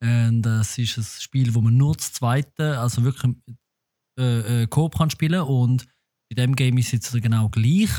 [0.00, 3.34] Und das ist ein Spiel, wo man nur das zweite, also wirklich
[4.18, 5.86] äh, äh, Coop kann spielen und
[6.30, 7.90] bei dem Game ist es jetzt genau gleich.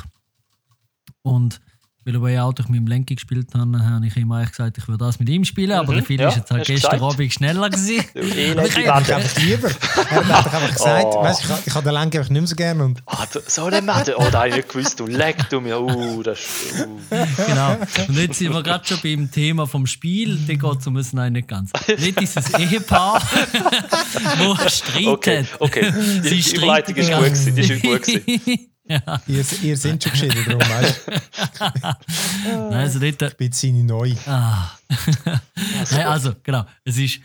[1.21, 1.61] Und
[2.05, 4.87] weil er ja auch durch meinem Lenki gespielt hat, habe ich ihm eigentlich gesagt, ich
[4.87, 7.01] würde das mit ihm spielen, aber mhm, der Phil ja, ist jetzt halt gestern.
[7.01, 8.03] Abend schneller gewesen.
[8.83, 9.69] Ich habe einfach lieber.
[9.69, 11.23] Er hat einfach gesagt, oh.
[11.23, 12.83] weißt, ich, ich habe den Lenki einfach nicht mehr so gerne.
[12.83, 15.61] Und ah, du, so einen Mann, oh, da habe ich nicht gewusst, du leck du
[15.61, 16.99] mir, uh, das ist, uh.
[17.47, 20.97] Genau, und jetzt sind wir gerade schon beim Thema vom Spiel, da geht es um
[20.97, 21.71] es nein, nicht ganz.
[21.87, 23.21] Nicht dieses Ehepaar,
[24.39, 25.07] wo streitet.
[25.07, 25.93] Okay, okay.
[26.23, 28.69] Die, die Überleitung ist gut gewesen, die ist gut gewesen.
[28.85, 29.21] Ja.
[29.27, 31.01] Ihr, ihr seid schon geschieden, darum weißt
[32.45, 33.21] Nein, also nicht.
[33.21, 34.13] Ich bin seine neu.
[34.25, 34.71] Ah.
[35.91, 36.65] Nein, also, genau.
[36.83, 37.21] Es ist,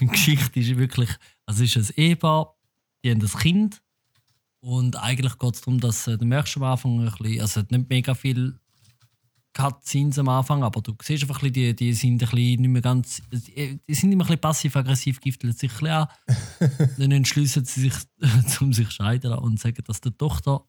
[0.00, 1.10] die Geschichte ist wirklich,
[1.44, 2.56] also es ist ein Ehepaar,
[3.04, 3.82] die haben ein Kind.
[4.60, 7.56] Und eigentlich geht es darum, dass äh, du merkst am Anfang ein bisschen, also es
[7.56, 8.58] hat nicht mega viel
[9.52, 12.68] Cutscenes am Anfang, aber du siehst einfach, ein bisschen, die, die sind ein bisschen nicht
[12.68, 16.08] mehr ganz, die sind immer ein bisschen passiv-aggressiv, gifteln sich ein bisschen an.
[16.98, 17.94] dann entschließen sie sich,
[18.60, 20.64] um sich zu scheiden und sagen, dass die Tochter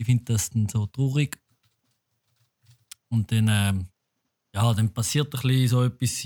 [0.00, 1.38] ich finde das dann so traurig.
[3.10, 3.88] Und dann, ähm,
[4.54, 6.24] ja, dann passiert ein bisschen so etwas.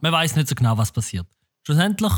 [0.00, 1.26] man weiß nicht so genau, was passiert.
[1.66, 2.12] Schlussendlich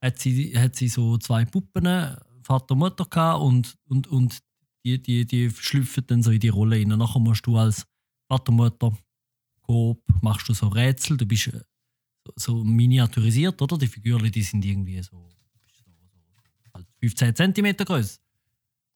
[0.00, 4.38] hat sie, hat sie so zwei Puppen, Vater und Mutter, gehabt und, und, und
[4.84, 6.88] die, die, die schlüpfen dann so in die Rolle rein.
[6.88, 7.84] Nachher musst du als
[8.28, 8.96] Vater, Mutter,
[9.62, 11.16] Coop, machst du so Rätsel.
[11.16, 11.60] Du bist äh,
[12.36, 13.76] so, miniaturisiert, oder?
[13.78, 15.28] Die Figuren, die sind irgendwie so,
[15.72, 15.90] so,
[16.72, 18.20] so 15 cm groß.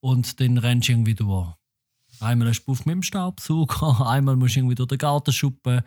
[0.01, 1.53] Und dann rennst du irgendwie durch.
[2.19, 5.81] Einmal hast du mit dem Staubsauger, einmal musst du irgendwie durch den Garten schuppen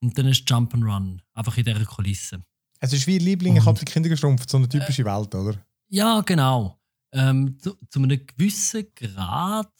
[0.00, 1.20] und dann ist Jump'n'Run.
[1.32, 2.42] Einfach in dieser Kulisse.
[2.80, 5.56] Es ist wie Liebling, ich habe die Kinder geschrumpft, so eine typische äh, Welt, oder?
[5.88, 6.78] Ja, genau.
[7.12, 9.70] Ähm, zu, zu, einem gewissen Grad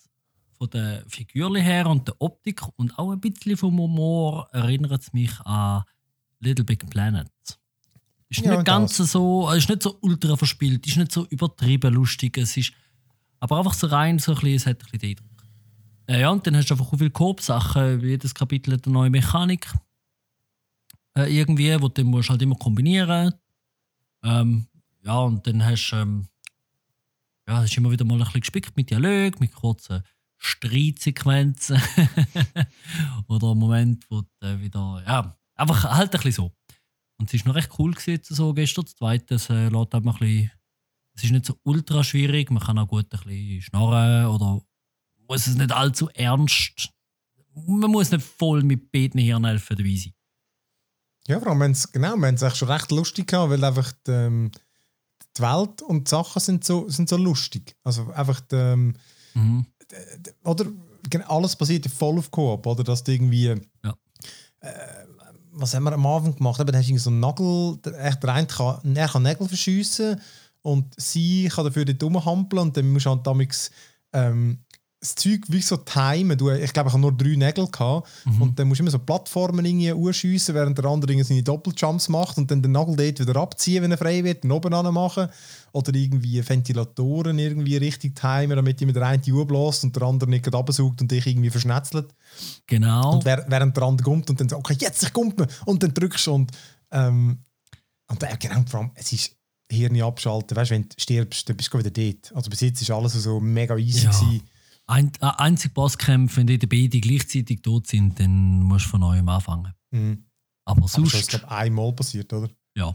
[0.56, 5.12] von der Figur her und der Optik und auch ein bisschen vom Humor erinnert es
[5.12, 5.82] mich an
[6.38, 7.30] Little Big Planet.
[8.28, 9.12] Ist ja, nicht ganz das.
[9.12, 12.38] so, ist nicht so ultra verspielt, ist nicht so übertrieben lustig.
[12.38, 12.72] Es ist
[13.42, 15.46] aber einfach so rein, so ein bisschen, es hat ein bisschen den Eindruck.
[16.06, 18.00] Äh, ja, und dann hast du einfach auch viele Coop-Sachen.
[18.00, 19.66] Jedes Kapitel hat eine neue Mechanik.
[21.16, 23.34] Äh, irgendwie, wo du musst halt immer kombinieren.
[24.22, 24.68] Ähm,
[25.02, 26.28] ja, und dann hast du ähm,
[27.48, 30.04] ja, hast immer wieder mal ein bisschen gespickt mit Dialog, mit kurzen
[30.38, 31.82] Streitsequenzen.
[33.26, 36.52] Oder Moment, wo du wieder, ja, einfach halt ein bisschen so.
[37.18, 38.84] Und es war noch recht cool gewesen, so gestern.
[38.84, 40.52] Das zweite, es äh, lässt einem ein bisschen
[41.14, 44.62] es ist nicht so ultra schwierig, man kann auch gut ein bisschen schnarren oder
[45.28, 46.90] muss es nicht allzu ernst.
[47.54, 50.14] Man muss nicht voll mit beiden Hirnelfen dabei sein.
[51.28, 54.10] Ja, vor allem, wenn's, genau, wir haben es schon recht lustig gehabt, weil einfach die,
[54.10, 54.50] ähm,
[55.36, 57.76] die Welt und die Sachen sind so, sind so lustig.
[57.84, 58.94] Also einfach, die, ähm,
[59.34, 59.66] mhm.
[60.44, 60.66] oder
[61.28, 63.54] alles basiert voll auf Koop, oder dass du irgendwie.
[63.84, 63.96] Ja.
[64.60, 65.06] Äh,
[65.54, 66.60] was haben wir am Anfang gemacht?
[66.60, 70.18] Eben, da hast du so einen Nagel, echt der eine kann, er kann Nägel verschiessen
[70.62, 73.70] und sie kann dafür nicht rumhampeln und dann musst du halt damals,
[74.12, 74.58] ähm,
[75.02, 76.38] das Zeug wie so timen.
[76.38, 78.08] Du, ich glaube, ich habe nur drei Nägel gehabt.
[78.24, 78.42] Mhm.
[78.42, 82.38] Und dann musst du immer so Plattformen irgendwie urschiessen, während der andere seine Doppeljumps macht
[82.38, 85.28] und dann den Nagel dort wieder abziehen, wenn er frei wird, und oben machen.
[85.72, 90.30] Oder irgendwie Ventilatoren irgendwie richtig timen, damit immer der eine die bläst und der andere
[90.30, 92.14] nicht absaugt und dich irgendwie verschnetzelt.
[92.68, 93.14] Genau.
[93.14, 95.34] Und während der andere kommt und dann so, okay, jetzt ich komme
[95.66, 96.52] und dann drückst du und
[96.92, 97.38] ähm,
[98.08, 99.34] und genau, vor allem, es ist
[99.72, 100.56] Hirn abschalten.
[100.56, 102.34] Weißt du, wenn du stirbst, dann bist du wieder dort.
[102.34, 104.04] Also bis jetzt war alles so mega easy.
[104.04, 104.40] Ja.
[104.86, 109.28] Ein, äh, einzig Bosskämpfe, wenn die beide gleichzeitig tot sind, dann musst du von neuem
[109.28, 109.72] anfangen.
[109.90, 110.24] Mhm.
[110.64, 111.14] Aber sonst.
[111.14, 112.50] das ist glaube einmal passiert, oder?
[112.76, 112.94] Ja.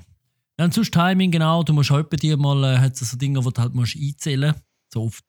[0.59, 1.63] und sonst Timing, genau.
[1.63, 4.55] Du musst heute dir mal, äh, hat so Dinge, wo du halt musst einzählen
[4.93, 5.21] So auf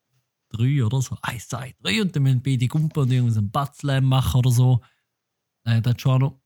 [0.49, 1.17] drei oder so.
[1.21, 2.01] Eins, zwei, drei.
[2.01, 4.81] Und dann müssen beide Gumpen und irgendeinen Batzlam machen oder so.
[5.65, 6.41] Äh, das ist schon noch.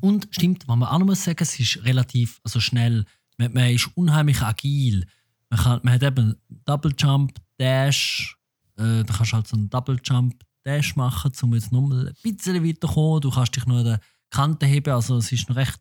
[0.00, 3.04] Und stimmt, was man auch noch muss sagen, es ist relativ also schnell.
[3.40, 5.06] Man, man ist unheimlich agil.
[5.48, 8.36] Man, kann, man hat eben Double Jump, Dash.
[8.76, 12.14] Äh, da kannst du halt so einen Double Jump, Dash machen, um jetzt noch ein
[12.22, 13.22] bisschen weiterzukommen.
[13.22, 14.92] Du kannst dich noch an der Kante heben.
[14.92, 15.80] Also es ist noch recht.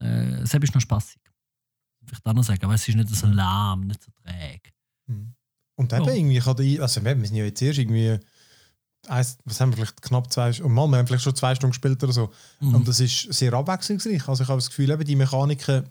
[0.00, 1.20] Äh, es ist noch spaßig.
[2.06, 4.70] Vielleicht auch noch sagen, aber es ist nicht so lahm, nicht so träge.
[5.08, 5.34] Hm.
[5.74, 6.12] Und eben ja.
[6.12, 8.18] irgendwie kann die, also wir sind ja jetzt erst irgendwie
[9.08, 11.72] eins, was haben wir vielleicht knapp zwei Stunden, mal, wir haben vielleicht schon zwei Stunden
[11.72, 12.32] gespielt oder so.
[12.60, 12.74] Mhm.
[12.76, 14.28] Und das ist sehr abwechslungsreich.
[14.28, 15.88] Also ich habe das Gefühl, eben die Mechaniken,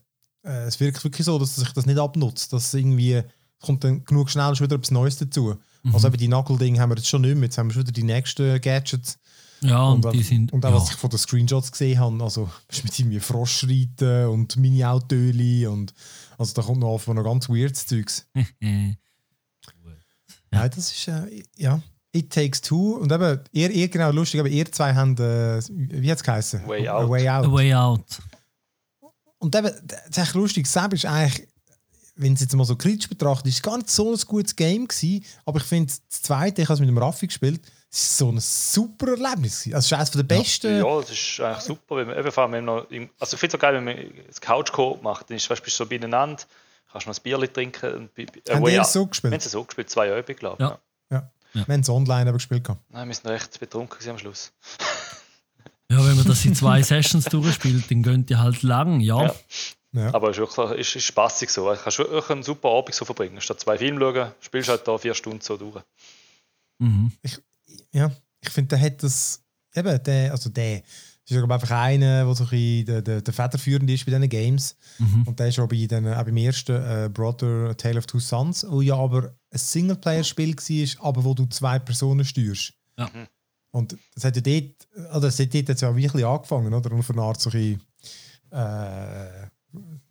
[0.47, 2.53] äh, es wirkt wirklich so, dass sich das nicht abnutzt.
[2.53, 3.21] Dass irgendwie
[3.59, 5.55] kommt dann genug schnell schon wieder etwas Neues dazu.
[5.83, 5.93] Mhm.
[5.93, 7.45] Also eben die Knuckle-Dinge haben wir jetzt schon nicht mehr.
[7.45, 9.19] Jetzt haben wir schon wieder die nächsten Gadgets.
[9.61, 10.53] Ja, und, und die sind.
[10.53, 10.75] Und auch, ja.
[10.75, 12.49] was ich von den Screenshots gesehen habe, also
[12.83, 15.93] mit irgendwie Froschreiten und Mini-Autöli und
[16.37, 18.27] also da kommt noch auf noch ganz weirdes Zeugs.
[18.61, 18.93] ja.
[20.53, 21.81] ja, das ist äh, ja.
[22.13, 22.97] It Takes Two.
[22.97, 26.67] Und eben, ihr, ihr genau lustig, aber ihr zwei haben, äh, wie hat es geheißen?
[26.67, 27.03] Way Out.
[27.03, 27.45] A Way Out.
[27.45, 28.21] A Way Out.
[29.39, 30.67] Und eben, das ist echt lustig.
[30.67, 31.47] Sam ist eigentlich,
[32.15, 35.23] wenn es jetzt mal so kritisch betrachtet, ist gar nicht so ein gutes Game gewesen.
[35.45, 38.31] Aber ich finde, das zweite, ich habe es mit dem Raffi gespielt, es war so
[38.31, 39.65] ein super Erlebnis.
[39.67, 40.79] Also, es ist eines der besten.
[40.79, 41.95] Ja, das ist eigentlich super.
[41.97, 44.25] Wenn man, eben, wenn man noch im, also, ich finde es auch geil, wenn man
[44.27, 45.29] das Couch-Coop macht.
[45.29, 46.43] Dann ist es so beieinander,
[46.91, 47.93] kannst du noch ein Bier trinken.
[47.93, 48.11] Und,
[48.49, 49.31] Haben wir so gespielt?
[49.31, 50.69] Wir haben es so gespielt, zwei Öben, glaube ich.
[50.69, 50.79] Ja.
[51.11, 51.31] ja.
[51.53, 51.67] Ja.
[51.67, 52.67] Wir haben es online aber gespielt.
[52.89, 54.51] Nein, wir sind recht betrunken am Schluss.
[55.91, 59.23] Ja, wenn man das in zwei Sessions durchspielt, dann gönnt ihr halt lang, ja.
[59.23, 59.35] ja.
[59.93, 60.13] ja.
[60.13, 61.73] Aber es ist wirklich ist, ist spaßig so.
[61.73, 63.39] Du kannst wirklich einen super Abend so verbringen.
[63.39, 65.81] Statt zwei Filme schauen, spielst du halt da vier Stunden so durch.
[66.79, 67.11] Mhm.
[67.21, 67.39] Ich,
[67.93, 69.43] ja, ich finde, der hat das.
[69.75, 70.81] Eben, der, also der
[71.29, 74.75] ist einfach einer, der so ein der, der, der federführend ist bei diesen Games.
[74.97, 75.23] Mhm.
[75.23, 78.65] Und der ist auch, bei den, auch beim ersten äh, Brother Tale of Two Sons,
[78.67, 82.73] wo ja aber ein Singleplayer-Spiel war, aber wo du zwei Personen steuerst.
[82.97, 83.09] Ja.
[83.77, 86.91] Und das hat ja dort, oder das hat dort jetzt ja wirklich angefangen, oder?
[86.91, 87.79] Und auf eine Art so ein,
[88.51, 89.47] äh,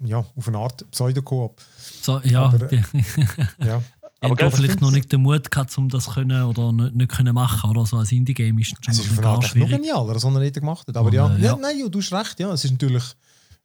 [0.05, 1.61] ja, auf eine Art Pseudokoop.
[2.01, 2.45] So, ja.
[2.45, 2.73] Aber,
[3.59, 3.83] ja.
[4.21, 7.35] Aber du vielleicht noch nicht den Mut gehabt, um das können oder nicht, nicht können
[7.35, 9.71] machen oder so als Indie-Game ist es ist gar schwierig.
[9.71, 10.97] noch genialer, was er nicht gemacht hat.
[10.97, 13.05] Aber ja, äh, ja, ja, nein, du hast recht, ja, es ist natürlich,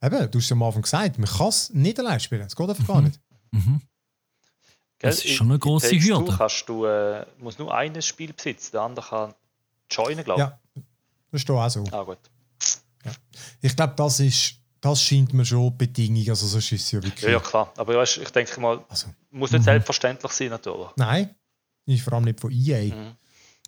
[0.01, 2.69] eben, du hast es am Anfang gesagt, man kann es nicht allein spielen, es geht
[2.69, 2.87] einfach mhm.
[2.87, 3.19] gar nicht.
[3.51, 3.81] Mhm.
[4.97, 6.25] Das ist schon eine große Hürde.
[6.25, 9.33] Du kannst du äh, musst nur ein Spiel besitzen, der andere kann
[9.91, 10.47] joinen, glaube ich.
[10.47, 10.83] Ja,
[11.31, 11.83] das ist auch so.
[11.91, 12.17] Ah, gut.
[13.05, 13.11] Ja.
[13.61, 17.21] Ich glaube, das ist das scheint mir schon Bedingung, also so ist es ja wirklich.
[17.21, 19.65] Ja, ja klar, aber weißt, ich denke mal, also, muss nicht mhm.
[19.65, 20.87] selbstverständlich sein natürlich.
[20.95, 21.35] Nein,
[22.03, 22.93] vor allem nicht von EA.
[22.93, 23.15] Mhm.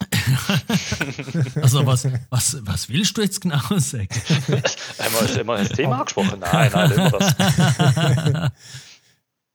[1.62, 4.10] also was, was, was willst du jetzt genau sagen?
[4.10, 6.40] haben wir das Thema angesprochen?
[6.40, 7.36] Nein, nein, nicht das.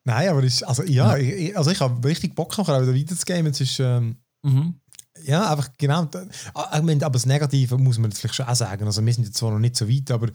[0.04, 1.18] Nein, aber ist, also, ja, ja.
[1.18, 3.44] Ich, also ich habe richtig Bock nachher wieder weiterzugehen.
[3.46, 4.80] Es ist, ähm, mhm.
[5.28, 6.08] Ja, einfach genau.
[6.54, 8.86] Ah, ich meine, aber das Negative muss man vielleicht schon auch sagen.
[8.86, 10.28] Also wir sind jetzt zwar noch nicht so weit, aber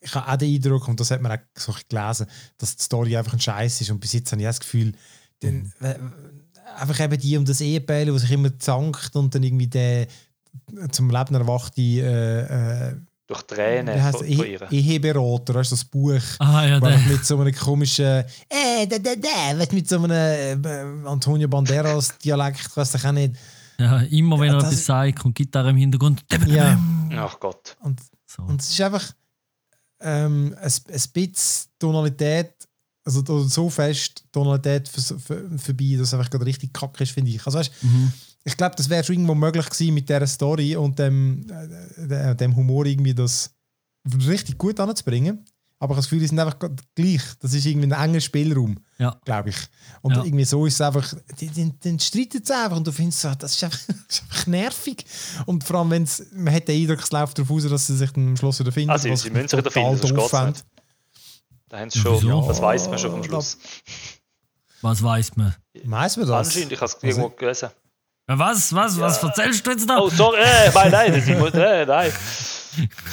[0.00, 2.26] ich habe auch den Eindruck, und das hat man auch so gelesen,
[2.58, 3.90] dass die Story einfach ein Scheiß ist.
[3.90, 4.92] Und bis jetzt habe ich das Gefühl,
[5.40, 6.12] dann, mhm.
[6.76, 10.06] einfach eben die um das Ehepaar, die sich immer zankt und dann irgendwie der
[10.90, 14.72] zum Leben erwachte äh, äh, durch Tränen wie heißt, von, ihr.
[14.72, 19.66] Eheberater, weißt du, das Buch, ah, ja, mit so einem komischen, äh, da, da, da,
[19.72, 23.36] mit so einem äh, Antonio Banderas-Dialekt, weiß ich auch nicht.
[23.80, 26.24] Ja, immer wenn ja, er etwas sagt und Gitarre im Hintergrund.
[26.46, 26.78] Ja.
[27.16, 27.76] Ach Gott.
[27.80, 28.42] Und, so.
[28.42, 29.12] und es ist einfach
[30.00, 32.52] ähm, ein, ein bisschen Tonalität,
[33.04, 37.30] also so fest Tonalität für, für, vorbei, dass es einfach gerade richtig kacke ist, finde
[37.30, 37.44] ich.
[37.44, 38.12] Also weißt, mhm
[38.44, 41.46] ich glaube, das wäre schon irgendwo möglich gewesen mit dieser Story und dem,
[42.08, 43.54] äh, dem Humor irgendwie das
[44.26, 45.44] richtig gut anzubringen.
[45.82, 46.58] Aber ich habe das Gefühl, die sind einfach
[46.94, 47.22] gleich.
[47.40, 49.18] Das ist irgendwie ein enger Spielraum, ja.
[49.24, 49.56] glaube ich.
[50.02, 50.24] Und ja.
[50.24, 51.14] irgendwie so ist es einfach,
[51.82, 55.06] dann streiten sie einfach und du findest, das ist einfach, das ist einfach nervig.
[55.46, 57.96] Und vor allem, wenn es, man hat den Eindruck, es läuft darauf aus, dass sie
[57.96, 58.90] sich dann am Schluss wieder finden.
[58.90, 60.64] Also, sie müssen sich wieder finden, das geht nicht.
[61.70, 63.56] Da haben sie schon, ja, das weiß man schon am Schluss.
[64.82, 65.54] Was weiß man?
[65.84, 66.46] Weiß man das?
[66.46, 67.70] Anscheinend, ich habe es irgendwo gelesen.
[68.26, 69.02] Was, was, ja.
[69.02, 69.98] was erzählst du jetzt da?
[69.98, 72.12] Oh, sorry, äh, nein, nein, das muss, äh, nein.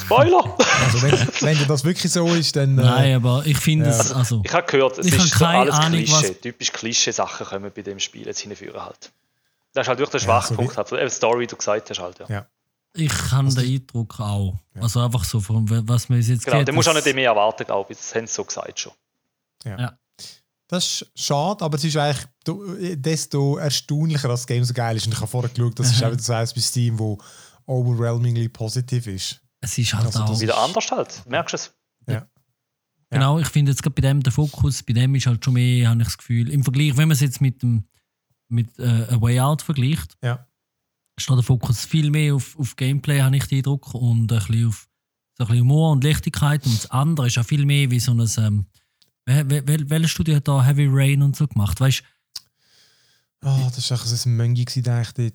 [0.05, 0.57] Spoiler!
[0.83, 2.77] Also wenn, wenn das wirklich so ist, dann...
[2.77, 3.91] Äh, nein, aber ich finde ja.
[3.91, 4.11] es...
[4.11, 6.41] Also, ich habe gehört, es ist so alles Ahnung, Klischee, was...
[6.41, 9.11] typisch Klischee-Sachen kommen bei dem Spiel jetzt hinführen halt.
[9.73, 12.19] Das ist halt wirklich der Schwachpunkt, ja, so halt, Story, wie du gesagt hast halt,
[12.19, 12.25] ja.
[12.29, 12.47] ja.
[12.93, 14.55] Ich habe also, den Eindruck auch.
[14.79, 17.29] Also einfach so, von was man jetzt Genau, geht, den musst du auch nicht mehr
[17.29, 18.93] erwarten, glaube ich, das haben sie so gesagt schon.
[19.65, 19.97] ja.
[20.69, 22.27] Das ist schade, aber es ist eigentlich
[22.97, 25.05] desto erstaunlicher, dass das Game so geil ist.
[25.05, 27.17] Und ich habe vorher geschaut, das ist auch das eins bei Steam, wo
[27.67, 29.39] overwhelmingly positiv ist.
[29.61, 30.39] Es ist halt also auch...
[30.39, 31.73] Wieder anders halt, merkst du es?
[32.07, 32.27] Ja.
[33.09, 35.89] Genau, ich finde jetzt gerade bei dem der Fokus, bei dem ist halt schon mehr,
[35.89, 37.85] habe ich das Gefühl, im Vergleich, wenn man es jetzt mit dem
[38.49, 40.45] mit äh, A Way Out vergleicht, ja.
[41.17, 44.67] steht der Fokus viel mehr auf, auf Gameplay, habe ich den Eindruck, und ein bisschen
[44.67, 44.87] auf
[45.37, 46.65] so ein bisschen Humor und Leichtigkeit.
[46.65, 48.27] Und das andere ist ja viel mehr wie so ein.
[48.37, 48.65] Ähm,
[49.25, 51.79] wel, wel, welches Studio hat da Heavy Rain und so gemacht?
[51.79, 52.03] Weißt
[53.43, 54.55] Oh, das war ein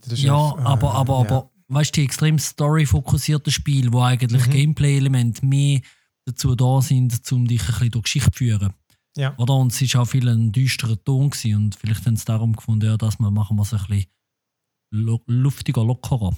[0.00, 0.22] dachte ich.
[0.24, 1.20] Ja, echt, äh, aber, aber, ja.
[1.20, 4.50] aber weißt du, die extrem story-fokussierten Spiele, wo eigentlich mhm.
[4.50, 5.80] Gameplay-Elemente mehr
[6.24, 8.72] dazu da sind, um dich ein bisschen durch Geschichte zu führen.
[9.16, 9.36] Ja.
[9.38, 9.54] Oder?
[9.54, 12.86] Und es war auch viel ein düsterer Ton gewesen, und vielleicht haben sie darum gefunden,
[12.86, 16.34] ja, dass wir machen wir es ein bisschen luftiger, lockerer.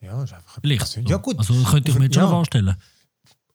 [0.00, 1.08] Ja, ist einfach Vielleicht.
[1.08, 1.38] Ja, gut.
[1.38, 2.76] Also könnte ich mir jetzt schon vorstellen.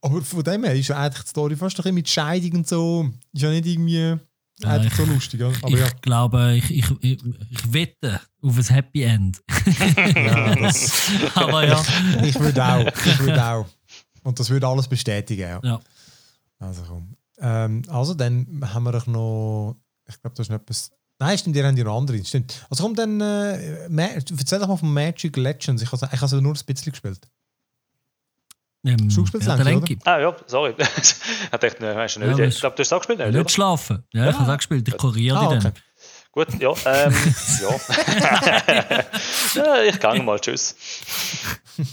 [0.02, 2.68] Aber von dem her ist ja eigentlich die Story fast ein bisschen mit Scheidung und
[2.68, 3.10] so.
[3.32, 4.18] Ist ja nicht irgendwie
[4.60, 5.42] ja, ich, so lustig.
[5.42, 5.90] Aber ich ja.
[6.02, 9.42] glaube, ich, ich, ich, ich, wette auf ein Happy End.
[10.16, 11.84] ja, das, aber ja.
[12.24, 12.88] Ich würde auch.
[13.06, 13.66] Ich würde auch.
[14.24, 15.42] Und das würde alles bestätigen.
[15.42, 15.60] Ja.
[15.64, 15.80] ja.
[16.60, 17.16] Also komm.
[17.40, 19.76] Ähm, also dann haben wir noch.
[20.08, 20.92] Ich glaube, das ist noch etwas.
[21.20, 22.24] Nein, stimmt, ihr habt ja noch andere.
[22.24, 22.66] Stimmt.
[22.70, 23.22] Also komm dann.
[23.22, 25.82] Äh, erzähl doch mal von Magic Legends.
[25.82, 27.28] Ich habe es nur ein bisschen gespielt.
[28.86, 29.96] Ähm, oder?
[30.04, 30.76] Ah ja, sorry.
[30.78, 31.16] ich
[31.52, 32.38] dachte, ne, hast du nicht.
[32.38, 33.34] Ja, ich glaube, du hast es auch gespielt, nicht?
[33.34, 34.04] Nicht schlafen.
[34.12, 34.30] Ja, ja.
[34.32, 34.88] ich habe es auch gespielt.
[34.88, 35.60] Ich kuriere ah, okay.
[35.64, 35.74] dann.
[36.34, 36.74] Gut, ja.
[36.86, 37.16] Ähm,
[37.62, 37.80] ja.
[39.64, 39.84] ja.
[39.84, 40.40] Ich gehe mal.
[40.40, 40.76] Tschüss.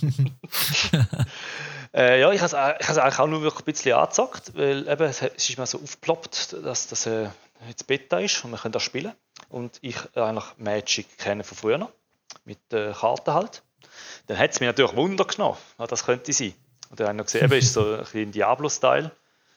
[1.94, 5.20] äh, ja, ich habe es eigentlich auch nur wirklich ein bisschen angezockt, weil eben, es
[5.22, 7.28] ist mir so aufgeploppt, dass das äh,
[7.68, 9.12] jetzt Beta ist und wir können das spielen.
[9.48, 11.92] Und ich eigentlich Magic kenne von früher noch,
[12.44, 13.62] mit äh, Karten halt.
[14.26, 16.54] Dann hat es mir natürlich Wunder genommen, was das könnte sein.
[16.90, 19.10] Und dann habe ich noch gesehen, eben ist so ein bisschen Diablo-Style,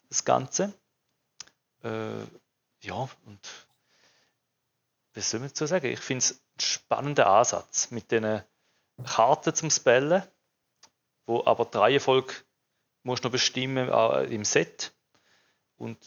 [0.08, 0.74] das Ganze.
[1.84, 2.22] Äh,
[2.82, 3.40] ja, und
[5.16, 5.88] was soll man dazu sagen?
[5.88, 8.44] Ich finde es einen spannenden Ansatz mit diesen
[9.04, 10.24] Karten zum Spellen,
[11.26, 12.34] wo aber die Reihenfolge
[13.04, 14.94] musst du noch bestimmen äh, im Set.
[15.78, 15.98] Und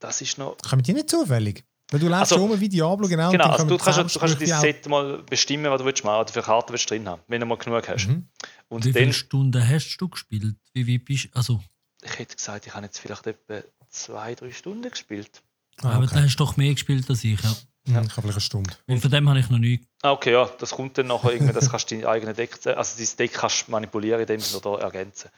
[0.00, 0.58] das ist noch.
[0.58, 1.64] Kommen die nicht zufällig?
[1.92, 3.30] Weil du lässt also, schon wie Diablo, genau.
[3.30, 6.32] Genau, also du kannst, du kannst dein Set mal bestimmen, was du willst machen, oder
[6.32, 8.08] für Karten willst du drin haben, wenn du mal genug hast.
[8.08, 8.28] Mhm.
[8.72, 10.56] Und wie viele Stunden hast du gespielt?
[10.72, 11.62] Wie, wie bist also?
[12.02, 15.42] Ich hätte gesagt, ich habe jetzt vielleicht etwa zwei, drei Stunden gespielt.
[15.82, 15.96] Ah, okay.
[15.96, 17.54] Aber dann hast du doch mehr gespielt als ich, ja.
[17.84, 18.00] Ja.
[18.00, 18.70] Ich habe vielleicht eine Stunde.
[18.86, 19.86] Und von dem habe ich noch nie.
[20.00, 22.96] Ah, okay, ja, das kommt dann nachher irgendwie, das kannst du dein eigenes Deck, also
[22.96, 25.30] dein Deck kannst manipulieren in dem Sinne oder ergänzen.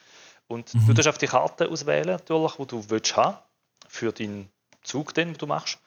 [0.46, 0.86] Und mhm.
[0.86, 3.38] du darfst auf die Karte auswählen, natürlich, die du willst haben,
[3.88, 4.48] für deinen
[4.82, 5.78] Zug, den du machst.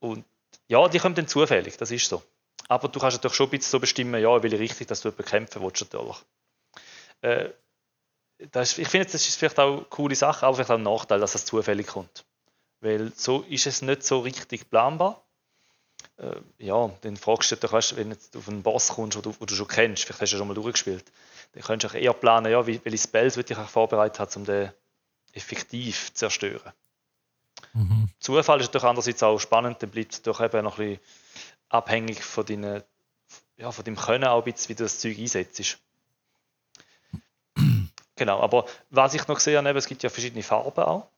[0.00, 0.24] Und
[0.66, 2.20] ja, die kommen dann zufällig, das ist so.
[2.66, 5.12] Aber du kannst natürlich schon ein bisschen so bestimmen, ja, will ich richtig, dass du
[5.12, 6.16] bekämpfen willst, natürlich.
[7.22, 7.50] Äh,
[8.38, 11.20] ist, ich finde, das ist vielleicht auch eine coole Sache, aber vielleicht auch ein Nachteil,
[11.20, 12.24] dass das zufällig kommt.
[12.80, 15.22] Weil so ist es nicht so richtig planbar.
[16.16, 19.32] Äh, ja, dann fragst du dich, weißt, wenn du auf einen Boss kommst, den du,
[19.32, 21.04] du, schon kennst, vielleicht hast du schon mal durchgespielt,
[21.52, 24.44] dann kannst du auch eher planen, ja, welche Spells will ich auch vorbereitet haben, um
[24.44, 24.72] den
[25.32, 26.72] effektiv zu zerstören.
[27.74, 28.08] Mhm.
[28.18, 31.04] Zufall ist natürlich andererseits auch spannend, dann bleibt es doch eben noch ein bisschen
[31.68, 32.82] abhängig von, deinen,
[33.56, 35.78] ja, von deinem Können, auch ein bisschen, wie du das Zeug einsetzt.
[38.20, 41.08] Genau, aber was ich noch gesehen habe, es gibt ja verschiedene Farben auch,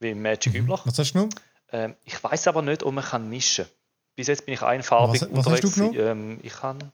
[0.00, 0.60] wie im Magic mhm.
[0.60, 0.80] üblich.
[0.84, 1.28] Was hast du noch?
[1.70, 3.74] Ähm, ich weiß aber nicht, ob man kann mischen kann.
[4.16, 5.64] Bis jetzt bin ich einfarbig was, was unterwegs.
[5.64, 6.90] Hast du ähm, ich habe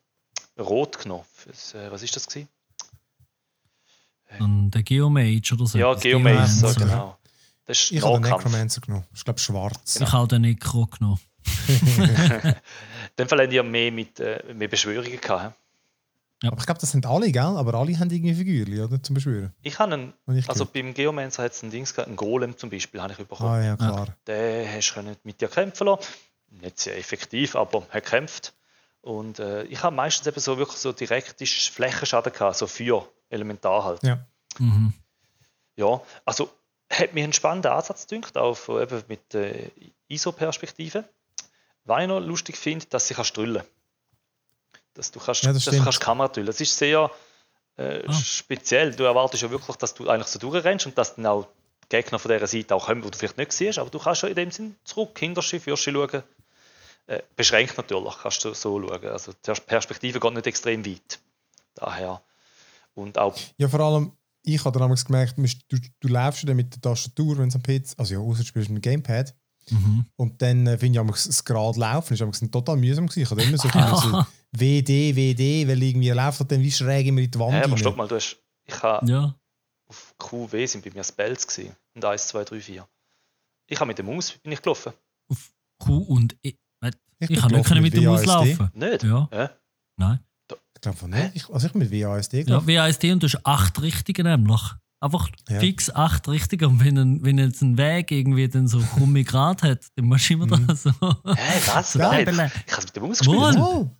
[0.59, 1.25] Rot genommen.
[1.47, 2.49] Was, äh, was ist das gewesen?
[4.41, 5.79] der Geomage oder so.
[5.79, 7.17] Ja, Geomage, so, genau.
[7.67, 9.07] Das ist ich habe den Necromancer genommen.
[9.15, 9.95] Ich glaube schwarz.
[9.95, 10.07] Genau.
[10.07, 11.21] Ich habe den Necro genommen.
[13.17, 15.57] Dann verlieren die ja mehr mit äh, mehr Beschwörungen gehabt.
[16.45, 16.53] Ja.
[16.53, 17.43] Aber ich glaube, das sind alle, gell?
[17.43, 19.03] Aber alle haben irgendwie Figürchen, oder?
[19.03, 19.55] Zum Beschwören.
[19.63, 22.69] Ich habe einen, ich also beim Geomancer hat es ein Dings gehabt, einen Golem zum
[22.69, 23.51] Beispiel, habe ich bekommen.
[23.51, 24.09] Ah ja, klar.
[24.27, 26.07] Den hast du mit dir kämpfen lassen.
[26.51, 28.53] Nicht sehr effektiv, aber er kämpft.
[29.01, 33.85] Und äh, ich habe meistens eben so wirklich so direkten Flächenschaden gehabt, so Feuer, Elementar
[33.85, 34.03] halt.
[34.03, 34.27] Ja.
[34.59, 34.93] Mhm.
[35.77, 36.51] Ja, also
[36.91, 39.71] hat mir einen spannenden Ansatz gedünkt, auch eben mit äh,
[40.09, 41.05] ISO-Perspektive.
[41.85, 43.63] Was ich noch lustig finde, dass sie kannst drüllen
[44.95, 46.47] dass du kannst, ja, das dass du kannst Kamera drüllen.
[46.47, 47.11] Das ist sehr
[47.77, 48.13] äh, ah.
[48.13, 48.95] speziell.
[48.95, 51.49] Du erwartest ja wirklich, dass du eigentlich so durchrennst und dass dann auch
[51.89, 54.31] Gegner von dieser Seite auch kommen, die du vielleicht nicht siehst, aber du kannst schon
[54.31, 56.23] in dem Sinn zurück, Hinterschiff, Fürschi schauen.
[57.07, 59.05] Äh, beschränkt natürlich, kannst du so schauen.
[59.07, 61.19] Also die Perspektive geht nicht extrem weit.
[61.75, 62.23] Daher.
[62.95, 64.13] Und auch ja, vor allem,
[64.43, 67.95] ich habe damals gemerkt, du, du läufst dann mit der Tastatur, wenn es am PC,
[67.99, 69.35] also ja, außer spielst du ein Gamepad.
[69.71, 70.07] Mhm.
[70.17, 73.23] Und dann äh, finde ich das gerade laufen, ist total mühsam gewesen.
[73.23, 73.69] Ich habe immer so,
[74.11, 74.25] so
[74.59, 77.55] WD, WD, weil irgendwie läuft und dann wie schräg immer in die Wand.
[77.55, 79.35] Ja, aber stopp mal, du hast, ich habe ja.
[79.87, 81.75] auf QW sind bei mir Spells gewesen.
[81.95, 82.89] Und 1, 2, 3, 4.
[83.67, 84.93] Ich habe mit der Maus bin ich gelaufen.
[85.29, 86.55] Auf Q und E.
[87.21, 88.71] Ich, ich kann nicht mit, mit der Maus laufen.
[88.75, 89.03] Nicht?
[89.05, 89.29] Ja.
[89.33, 89.51] ja.
[89.97, 90.21] Nein.
[90.75, 91.31] Ich glaube nicht.
[91.35, 92.69] Ich, also ich mit WASD gelaufen.
[92.69, 94.61] Ja, WASD und du hast acht Richtungen nämlich.
[95.01, 95.61] Einfach ja.
[95.61, 96.65] fix acht Richtungen.
[96.65, 100.29] Und wenn, ein, wenn jetzt ein Weg irgendwie dann so krumme Grad hat, dann musst
[100.29, 100.67] du immer mhm.
[100.67, 100.91] da so.
[100.91, 101.93] Hä, was?
[101.93, 102.23] So Geil.
[102.23, 103.57] Ich, habe mit der Maus gespielt.
[103.59, 103.91] Oh.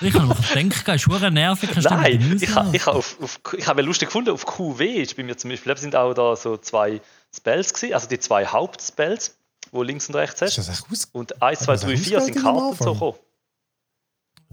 [0.00, 1.70] Ich habe noch gedacht, es ist schon nervig.
[1.82, 5.22] Nein, ich habe ich ha auf, auf, ich hab lustig gefunden, auf QW ist bei
[5.22, 7.00] mir zum Beispiel, sind auch da so zwei
[7.34, 9.36] Spells gewesen, also die zwei Hauptspells,
[9.72, 10.58] wo links und rechts hast.
[10.58, 13.18] Ist das echt aus und 1, 2, 3, 4 sind Karten so gekommen.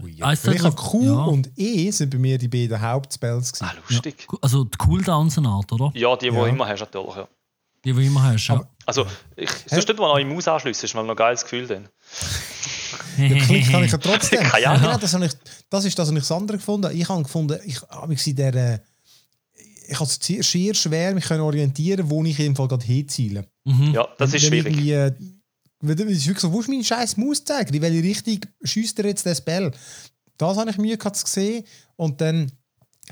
[0.00, 0.32] Ui, ja.
[0.32, 1.24] ich habe Q ja.
[1.24, 3.72] und E sind bei mir die beiden Hauptspells gewesen.
[3.76, 4.26] Ah, lustig.
[4.30, 4.38] Ja.
[4.42, 5.90] Also die Cooldowns eine Art, oder?
[5.94, 6.40] Ja, die, die ja.
[6.40, 7.16] du immer hast, natürlich.
[7.16, 7.28] Ja.
[7.84, 8.64] Die, die du immer hast, ja.
[8.86, 11.88] Also, ich, sonst nicht mal neue Maus anschliessen, ist mal noch ein geiles Gefühl dann.
[13.18, 14.42] ja, Klick kann ich ja trotzdem.
[14.42, 14.98] ja, ja.
[14.98, 15.32] das, ich,
[15.70, 16.94] das ist das, was ich das andere gefunden habe.
[16.94, 18.54] Ich habe gefunden, ich habe mich in der...
[18.54, 18.78] Äh,
[19.90, 23.46] ich habe es sehr schwer, mich orientieren wo ich im Fall gerade hinziele.
[23.64, 23.94] Mhm.
[23.94, 24.76] Ja, das ist schwierig.
[24.86, 25.12] Äh,
[25.80, 27.72] es ist wirklich so, wo ist mein scheiß Maus zeigen?
[27.72, 29.72] In welche Richtung schießt er jetzt das Ball?
[30.36, 31.64] Das habe ich Mühe gehabt zu sehen.
[31.96, 32.52] Und dann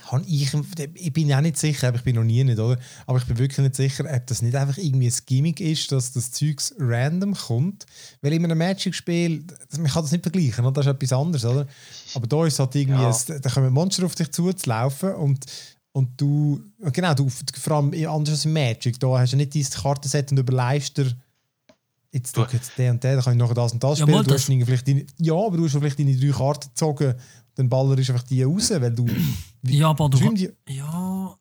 [0.04, 0.52] habe ich,
[0.94, 2.78] ich bin ja nicht sicher, ich bin noch nie nicht, oder?
[3.06, 6.12] Aber ich bin wirklich nicht sicher, ob das nicht einfach irgendwie ein Gimmick ist, dass
[6.12, 7.86] das Zeugs random kommt.
[8.22, 9.44] Weil in einem Magic-Spiel,
[9.78, 10.72] man kann das nicht vergleichen, oder?
[10.72, 11.66] das ist etwas anderes, oder?
[12.14, 13.10] Aber da ist halt irgendwie, ja.
[13.10, 15.46] ein, da kommen Monster auf dich zuzulaufen und
[15.92, 16.60] und du,
[16.92, 20.36] genau, du, vor allem anders als im Magic, da hast du nicht dieses Kartenset und
[20.36, 21.10] überleist dir
[22.16, 24.16] jetzt du jetzt der und der, dann kann ich nachher das und das spielen.
[24.16, 27.14] Ja, du hast vielleicht deine, ja, aber du hast vielleicht deine drei Karten gezogen,
[27.56, 29.06] dann baller ist einfach die raus, weil du.
[29.62, 30.32] Wie, ja, aber du.
[30.34, 31.36] Die, ja.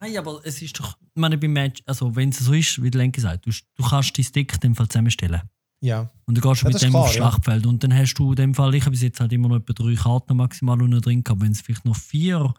[0.00, 0.96] Nein, aber es ist doch.
[1.00, 3.82] Ich meine, beim Match, also wenn es so ist, wie der Lenke sagt, du, du
[3.82, 5.42] kannst die Stick in dem Fall zusammenstellen.
[5.80, 6.08] Ja.
[6.26, 7.64] Und du gehst ja, mit dem klar, aufs Schlachtfeld.
[7.64, 7.68] Ja.
[7.68, 9.72] Und dann hast du in dem Fall, ich habe bis jetzt halt immer noch etwa
[9.72, 11.40] drei Karten maximal unten drin gehabt.
[11.40, 12.54] Wenn es vielleicht noch vier,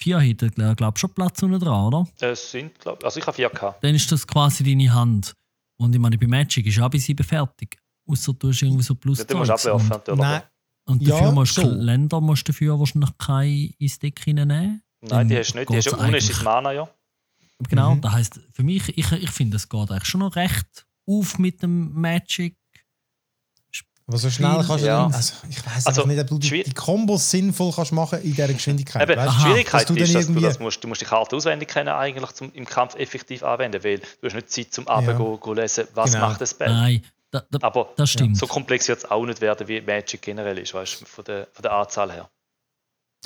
[0.00, 2.06] vier hätte, glaube ich, schon Platz unten dran, oder?
[2.20, 3.82] Es sind, glaub, also ich habe vier gehabt.
[3.82, 5.34] Dann ist das quasi deine Hand.
[5.78, 7.78] Und ich meine, bei Magic ist auch bis sieben fertig.
[8.06, 10.20] Außer du hast irgendwie so plus ja, musst abwerfen, natürlich.
[10.20, 10.42] Nein.
[10.84, 14.82] Und dafür ja, musst du Länder musst du dafür wahrscheinlich keinen Stick reinnehmen.
[15.02, 15.70] Nein, die hast du nicht.
[15.70, 16.88] Die hast ja unnötiges Mana, ja.
[17.68, 18.00] Genau, mhm.
[18.00, 21.62] das heisst, für mich, ich, ich finde, es geht eigentlich schon noch recht auf mit
[21.62, 22.56] dem Magic.
[24.06, 25.02] Aber so schnell kannst du ja.
[25.02, 28.34] dann, also ich weiß also, nicht, ob du die, die Kombos sinnvoll kannst machen in
[28.34, 29.08] dieser Geschwindigkeit.
[29.08, 31.68] Eben, weißt, die Schwierigkeit du ist, dass du, das musst, du musst die Karte auswendig
[31.68, 35.52] kennen, eigentlich zum, im Kampf effektiv anwenden, weil du hast nicht Zeit zum Abgehen ja.
[35.52, 36.26] lesen, was genau.
[36.26, 36.70] macht das Spell.
[36.70, 38.36] Nein, da, da, Aber das stimmt.
[38.36, 41.62] so komplex wird es auch nicht werden, wie Magic generell ist, weißt, von, der, von
[41.62, 42.30] der Anzahl her.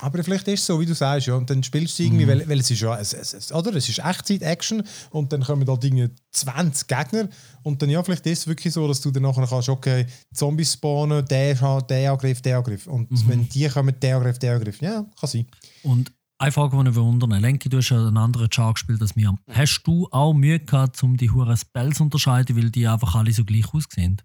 [0.00, 2.30] Aber vielleicht ist es so, wie du sagst, ja, und dann spielst du irgendwie, mhm.
[2.30, 3.74] weil, weil es ist ja, es, es, oder?
[3.74, 7.28] Es ist Echtzeit-Action und dann kommen da Dinge 20 Gegner
[7.62, 10.72] und dann ja, vielleicht ist es wirklich so, dass du dann nachher kannst, okay, Zombies
[10.72, 13.28] spawnen, der, der Angriff, der Angriff und mhm.
[13.28, 15.46] wenn die kommen, der Angriff, der Angriff, ja, kann sein.
[15.84, 16.12] Und
[16.44, 19.34] eine Frage, die ich wundern Lenki, du hast ja einen anderen Char gespielt als mir.
[19.50, 23.32] Hast du auch Mühe gehabt, um die Huren Spells zu unterscheiden, weil die einfach alle
[23.32, 24.20] so gleich aussehen?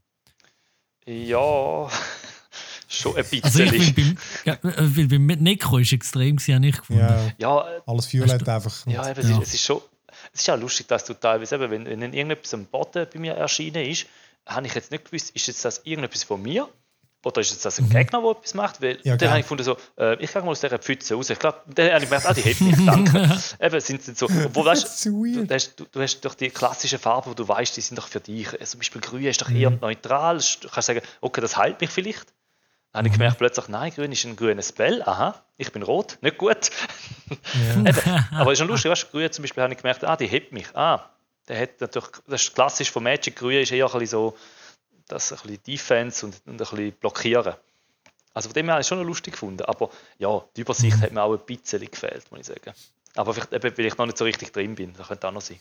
[1.05, 1.89] Ja,
[2.87, 3.43] schon ein bisschen.
[3.43, 7.01] Also ich bin beim, weil beim Necro ist extrem gewesen, ich gefunden.
[7.01, 8.85] Ja, ja alles Violett du, einfach.
[8.85, 9.41] Ja, eben, ja.
[9.41, 9.81] Es, ist, schon,
[10.33, 13.33] es ist ja lustig, dass du teilweise, eben, wenn, wenn irgendetwas am Boden bei mir
[13.33, 14.07] erschienen ist,
[14.45, 16.67] habe ich jetzt nicht gewusst, ist jetzt das irgendetwas von mir
[17.23, 17.89] oder ist das ein mhm.
[17.89, 18.81] Gegner, der etwas macht?
[18.81, 21.29] Weil ja, dann habe ich gefunden, so, äh, ich gehe mal aus dieser Pfütze raus.
[21.29, 23.37] Ich glaube, dann habe ich gemerkt, ah, die hätte mich, danke.
[23.59, 26.97] Eben, sind sie so, obwohl, weißt, du, du, hast, du, du hast doch die klassischen
[26.97, 28.53] Farben, wo du weißt, die sind doch für dich.
[28.53, 29.79] Also, zum Beispiel grün ist doch eher mhm.
[29.81, 30.37] neutral.
[30.37, 32.27] Du kannst sagen, okay, das heilt mich vielleicht.
[32.93, 33.17] Dann habe ich mhm.
[33.17, 35.03] gemerkt, plötzlich, nein, grün ist ein grünes Spell.
[35.03, 36.71] Aha, ich bin rot, nicht gut.
[37.29, 37.79] Ja.
[37.89, 40.53] Eben, aber ist schon lustig, weißt, grün zum Beispiel habe ich gemerkt, ah, die hebt
[40.53, 40.67] mich.
[40.73, 41.09] Ah,
[41.49, 44.37] der hat natürlich, das ist klassisch von Magic, grün ist eher ein bisschen so,
[45.09, 47.55] das ein bisschen Defense und, und ein bisschen blockieren.
[48.33, 49.63] Also von dem her habe ich schon noch lustig gefunden.
[49.63, 51.01] Aber ja, die Übersicht mhm.
[51.01, 52.73] hat mir auch ein bisschen gefehlt, muss ich sagen.
[53.15, 55.41] Aber vielleicht, eben, weil ich noch nicht so richtig drin bin, das könnte auch noch
[55.41, 55.57] sein.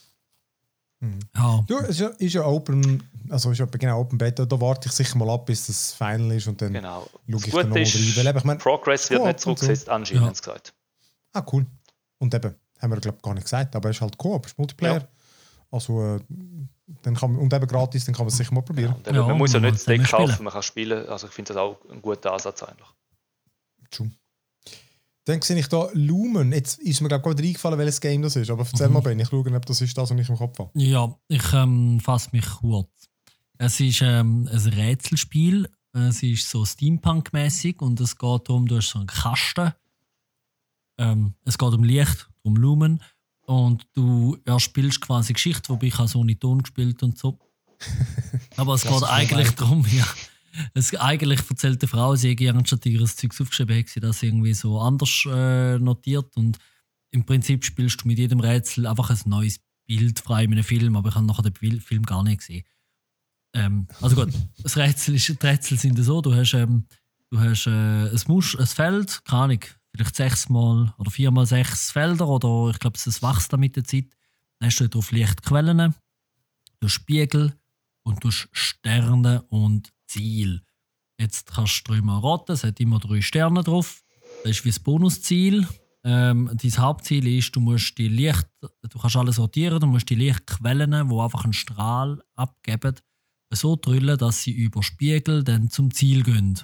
[1.01, 1.20] Mhm.
[1.34, 1.64] Ja.
[1.66, 4.88] Du, es ist ja, ist ja Open, also ist ja genau Open Beta, da warte
[4.88, 7.09] ich sicher mal ab, bis das Final ist und dann genau.
[7.28, 8.16] schaue ich dann nochmal rein.
[8.16, 9.92] Weil, ich mein, Progress wird nicht zurückgesetzt, so.
[9.92, 10.30] anscheinend ja.
[10.30, 10.74] gesagt.
[11.32, 11.66] Ah, cool.
[12.18, 14.53] Und eben, haben wir glaube ich gar nicht gesagt, aber es ist halt Coop, es
[14.53, 15.01] ist Multiplayer.
[15.01, 15.09] Ja.
[15.70, 16.20] Also, äh,
[17.03, 18.95] dann kann man, und eben gratis, dann kann man es sicher mal probieren.
[19.07, 21.07] Ja, ja, man muss ja nicht das Deck kaufen, man kann spielen.
[21.09, 22.89] Also ich finde das auch ein guter Ansatz eigentlich.
[23.91, 24.11] True.
[25.24, 26.53] Dann sehe ich da Lumen.
[26.53, 28.51] Jetzt ist mir glaube ich gerade eingefallen, welches Game das ist.
[28.51, 28.95] Aber erzähl mhm.
[28.95, 30.70] mal, Ben, ich schaue, ob das ist das, was ich im Kopf habe.
[30.74, 33.11] Ja, ich ähm, fasse mich kurz.
[33.59, 35.68] Es ist ähm, ein Rätselspiel.
[35.93, 39.72] Es ist so Steampunk-mäßig und es geht darum, du hast so einen Kasten.
[40.97, 43.03] Ähm, es geht um Licht, um Lumen
[43.49, 47.38] und du erspielst quasi Geschichte, wobei ich habe so ohne Ton gespielt und so.
[48.57, 50.07] Aber es geht eigentlich darum, ja.
[50.74, 54.53] Es eigentlich erzählt eine Frau, sie hätte anstatt ihres Zeugs aufgeschrieben, hätte sie das irgendwie
[54.53, 56.59] so anders äh, notiert und
[57.11, 60.96] im Prinzip spielst du mit jedem Rätsel einfach ein neues Bild frei in einem Film,
[60.96, 62.64] aber ich habe nachher den Film gar nicht gesehen.
[63.55, 66.84] Ähm, also gut, das Rätsel ist, die Rätsel sind so, du hast, ähm,
[67.30, 69.61] du hast äh, ein, Musch, ein Feld, keine Ahnung,
[69.99, 74.07] vielleicht sechsmal oder viermal sechs Felder oder ich glaube, es wächst mit der Zeit.
[74.59, 75.94] Dann hast du drauf Lichtquellen,
[76.80, 77.55] du Spiegel
[78.05, 80.62] und du Sterne und Ziel.
[81.18, 84.03] Jetzt kannst du dreimal raten, es hat immer drei Sterne drauf.
[84.44, 85.66] Das ist wie das Bonusziel.
[86.05, 90.14] Ähm, dein Hauptziel ist, du musst die Licht, du kannst alles sortieren, du musst die
[90.14, 92.94] Lichtquellen, die einfach einen Strahl abgeben,
[93.53, 96.59] so drüllen, dass sie über Spiegel dann zum Ziel gehen.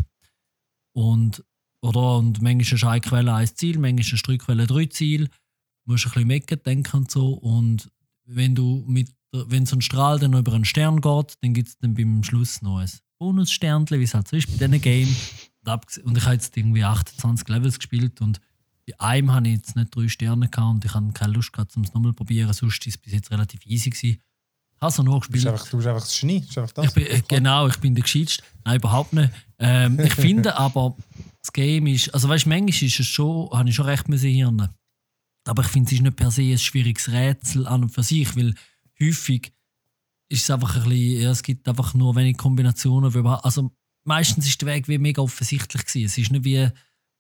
[0.93, 1.45] Und,
[1.85, 5.27] oder, und manchmal ist eine Quelle ein Ziel, manchmal ist eine Quelle drei Ziele.
[5.27, 7.35] Du musst ein bisschen mitdenken und so.
[7.35, 7.91] Und
[8.25, 11.79] wenn du mit wenn so ein Strahl dann über einen Stern geht, dann gibt es
[11.79, 15.17] dann beim Schluss noch ein Bonussternchen, wie es halt so ist bei diesen Game.
[16.05, 18.41] Und ich habe jetzt irgendwie 28 Levels gespielt und
[18.87, 21.77] bei einem habe ich jetzt nicht drei Sterne gehabt und ich habe keine Lust gehabt,
[21.77, 22.53] um es nochmal zu probieren.
[22.53, 23.91] Sonst war es bis jetzt relativ easy.
[23.91, 24.21] Gewesen.
[24.81, 25.29] Habe es noch gespielt.
[25.29, 26.45] Du bist einfach, du bist einfach das Genie.
[26.57, 26.87] Einfach das.
[26.87, 28.45] Ich bin, äh, genau, ich bin der Gescheitste.
[28.65, 29.31] Nein, überhaupt nicht.
[29.59, 30.97] Ähm, ich finde aber,
[31.45, 34.31] das Game ist, also weißt du, manchmal ist es schon, habe ich schon recht müssen
[34.31, 34.71] hirnen.
[35.47, 38.35] Aber ich finde, es ist nicht per se ein schwieriges Rätsel an und für sich,
[38.35, 38.55] weil
[38.99, 39.53] häufig
[40.31, 43.15] ist es einfach ein bisschen, ja, es gibt einfach nur wenige Kombinationen.
[43.27, 43.71] Also
[44.05, 46.07] meistens ist der Weg wie mega offensichtlich gewesen.
[46.07, 46.67] Es ist nicht wie,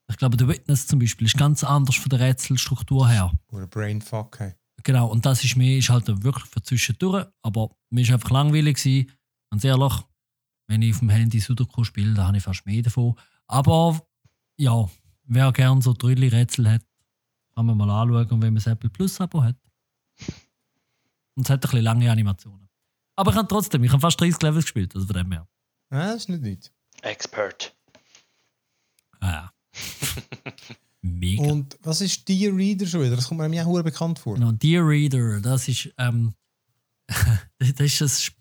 [0.09, 3.31] ich glaube, der Witness zum Beispiel ist ganz anders von der Rätselstruktur her.
[3.49, 4.55] Oder Brainfuck, hey.
[4.85, 8.79] Genau, und das ist mir ist halt wirklich für zwischendurch, aber mir ist einfach langweilig
[8.79, 9.12] gewesen.
[9.51, 9.93] Ganz ehrlich,
[10.66, 13.14] wenn ich auf dem Handy Sudoku spiele, da habe ich fast mehr davon.
[13.47, 14.01] Aber
[14.57, 14.89] ja,
[15.25, 16.83] wer gerne so drülli Rätsel hat,
[17.55, 19.57] kann man mal anschauen, wenn man das Apple Plus Abo hat.
[21.35, 22.69] Und es hat ein bisschen lange Animationen.
[23.17, 25.49] Aber ich habe trotzdem, ich habe fast 30 Levels gespielt, also von dem her.
[25.91, 26.73] Ja, das ist nicht nichts.
[27.03, 27.77] Expert.
[29.21, 29.53] Ah, ja.
[31.03, 31.43] Mega.
[31.43, 33.17] Und was ist Dear Reader schon wieder?
[33.17, 34.35] Das kommt mir auch bekannt vor.
[34.35, 36.35] Genau, Dear Reader, das ist, ähm,
[37.59, 38.33] das ist das,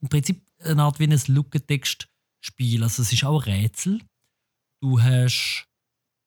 [0.00, 2.82] im Prinzip eine Art wie ein Lückentext-Spiel.
[2.82, 4.00] Also es ist auch ein Rätsel.
[4.80, 5.68] Du hast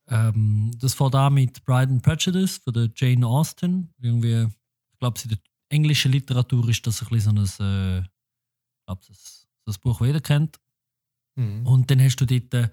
[0.07, 3.93] ähm, das vor da mit Bride and Prejudice von der Jane Austen.
[4.01, 4.47] Irgendwie,
[4.91, 5.29] ich glaube, sie
[5.69, 10.07] englische Literatur ist das ein bisschen so ein, äh, ich glaube, das, das Buch, das
[10.07, 10.59] jeder kennt.
[11.35, 11.65] Mhm.
[11.65, 12.69] Und dann hast du dort, äh,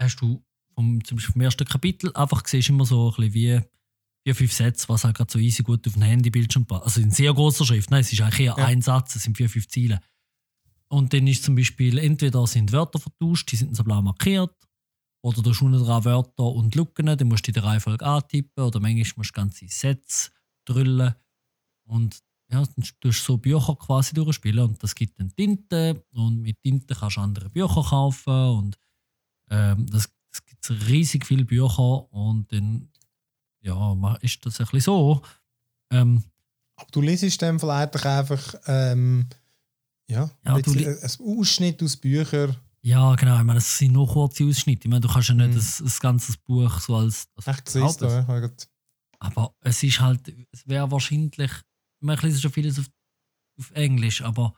[0.00, 0.42] hast du
[0.74, 3.60] vom, zum Beispiel vom ersten Kapitel einfach siehst immer so ein bisschen wie
[4.24, 6.84] vier, fünf Sätze, was halt gerade so easy gut auf dem Handybildschirm passt.
[6.84, 7.90] Also in sehr großer Schrift.
[7.90, 8.64] Nein, es ist eigentlich eher ja.
[8.64, 10.00] ein Satz, es sind vier, fünf Ziele.
[10.88, 14.54] Und dann ist zum Beispiel, entweder sind Wörter vertauscht, die sind so blau markiert,
[15.22, 18.80] oder du hast unten dran Wörter und Lücken, dann musst du der Reihenfolge antippen, oder
[18.80, 20.30] manchmal musst du ganze Sätze
[20.64, 21.14] drüllen.
[21.84, 26.42] Und ja, dann tust du so Bücher quasi durchspielen und das gibt dann Tinte und
[26.42, 28.78] mit Tinte kannst du andere Bücher kaufen und
[29.48, 32.90] ähm, das, das gibt riesig viele Bücher und dann
[33.62, 35.22] ja, ist das ein bisschen so.
[35.90, 36.22] Ähm,
[36.76, 39.28] Aber du liest dann vielleicht einfach ähm,
[40.08, 42.56] ja, ja du ein Ausschnitt aus Büchern.
[42.84, 43.38] Ja, genau.
[43.38, 44.86] Ich meine, das sind nur kurze Ausschnitte.
[44.86, 45.54] Ich meine, du kannst ja nicht mhm.
[45.54, 47.28] das, das ganze Buch so als.
[47.36, 48.50] als Echt siehst du, ja.
[49.20, 51.52] Aber es ist halt, es wäre wahrscheinlich,
[52.00, 52.86] man liest schon vieles auf,
[53.56, 54.52] auf Englisch, aber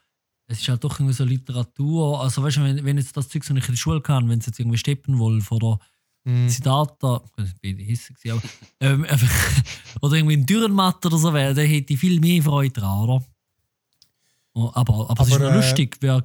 [0.46, 2.22] es ist halt doch irgendwie so Literatur.
[2.22, 4.38] Also weißt du, wenn, wenn jetzt das Zeug, so ich in der Schule kann, wenn
[4.38, 5.78] es jetzt irgendwie Steppenwolf oder
[6.24, 6.48] mm.
[6.48, 8.42] Siddhartha, ich bin hissig, aber,
[8.80, 9.06] ähm,
[10.00, 13.24] oder irgendwie ein Dürrenmatt oder so wäre, dann hätte ich viel mehr Freude dran, oder?
[14.54, 16.22] Oh, aber, aber, aber es ist äh, lustig, wer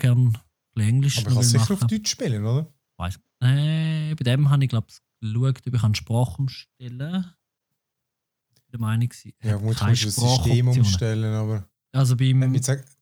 [0.79, 2.71] gerne Englisch Aber kannst sicher auf Deutsch spielen, oder?
[2.97, 3.19] Weiß.
[3.41, 7.33] Äh, bei dem habe ich, glaube ich, geschaut, ob ich eine Sprache umstellen kann
[8.71, 9.09] der Meinung.
[9.43, 11.67] Ja, gut, kannst du das System umstellen, aber.
[11.91, 12.53] Also beim.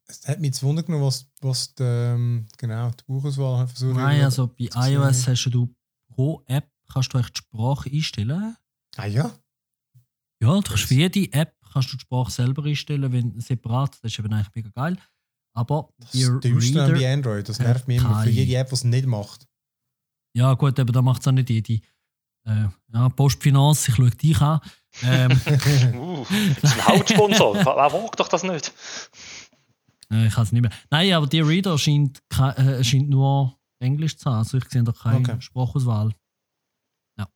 [0.10, 4.22] Es hat mich jetzt wundern genommen, was, was die, ähm, genau, die Buchauswahl versucht Nein,
[4.22, 5.76] also bei iOS hast du
[6.08, 8.56] pro App kannst du die Sprache einstellen.
[8.96, 9.38] Ah ja?
[10.42, 14.02] Ja, du kannst für jede App kannst du die Sprache selber einstellen, wenn separat.
[14.02, 14.98] Das ist eben eigentlich mega geil.
[15.58, 17.50] Aber das ist bei Android.
[17.50, 19.48] Das nervt mich immer für jede App, die es nicht macht.
[20.36, 21.82] Ja, gut, aber da macht es auch nicht jede.
[22.46, 24.62] Äh, ja, Postfinance, ich schaue dich an.
[25.02, 25.32] Ähm,
[25.96, 26.26] uh,
[26.62, 27.56] das ist ein Hauptsponsor.
[27.66, 28.72] Wer wagt doch das nicht?
[30.12, 30.72] Äh, ich kann es nicht mehr.
[30.92, 34.38] Nein, aber die Reader scheint, äh, scheint nur Englisch zu haben.
[34.38, 35.42] Also ich sehe da keine okay.
[35.42, 36.14] Sprachauswahl.
[37.18, 37.28] Ja.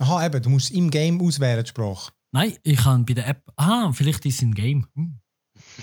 [0.00, 2.12] Aha, eben, du musst im Game auswählen, die Sprache.
[2.32, 3.50] Nein, ich kann bei der App.
[3.56, 4.86] Ah, vielleicht ist es im Game.
[4.94, 5.18] Hm.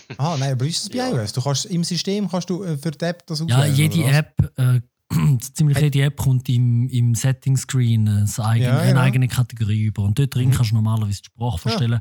[0.17, 1.09] Ah, nein, aber ist es bei ja.
[1.09, 1.33] iOS?
[1.33, 3.59] Du kannst im System kannst du äh, für die App das auswählen.
[3.59, 4.81] Ja, jede App äh,
[5.53, 10.03] ziemlich jede App kommt im, im Setting-Screen eine, eigene, ja, eine eigene Kategorie über.
[10.03, 10.53] Und dort drin mhm.
[10.53, 11.99] kannst du normalerweise die Sprache verstellen.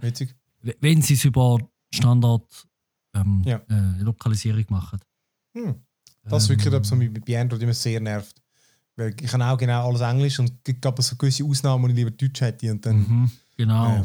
[0.63, 1.59] Ja, wenn sie es über
[1.95, 2.45] Standard
[3.15, 3.57] ähm, ja.
[3.69, 5.01] äh, Lokalisierung machen.
[5.55, 5.77] Hm.
[6.25, 8.43] Das ist wirklich ähm, etwas, was mich bei Android immer sehr nervt.
[8.97, 11.95] Weil ich kann auch genau alles Englisch und es gibt so gewisse Ausnahmen, wo ich
[11.95, 12.71] lieber Deutsch hätte.
[12.71, 13.97] Und dann, mhm, genau.
[13.97, 14.05] Äh,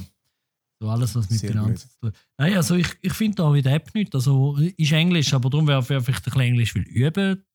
[0.82, 3.76] so alles, was mit Finanzen zu tun Nein, also ich, ich finde da mit der
[3.76, 4.16] App nicht.
[4.16, 7.46] Also ist Englisch, aber darum wäre vielleicht ein bisschen Englisch will üben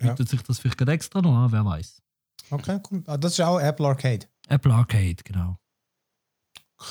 [0.00, 2.02] bietet sich das vielleicht extra noch an, wer weiß.
[2.50, 3.02] Okay, cool.
[3.06, 4.26] Ah, das ist auch Apple Arcade.
[4.48, 5.58] Apple Arcade, genau.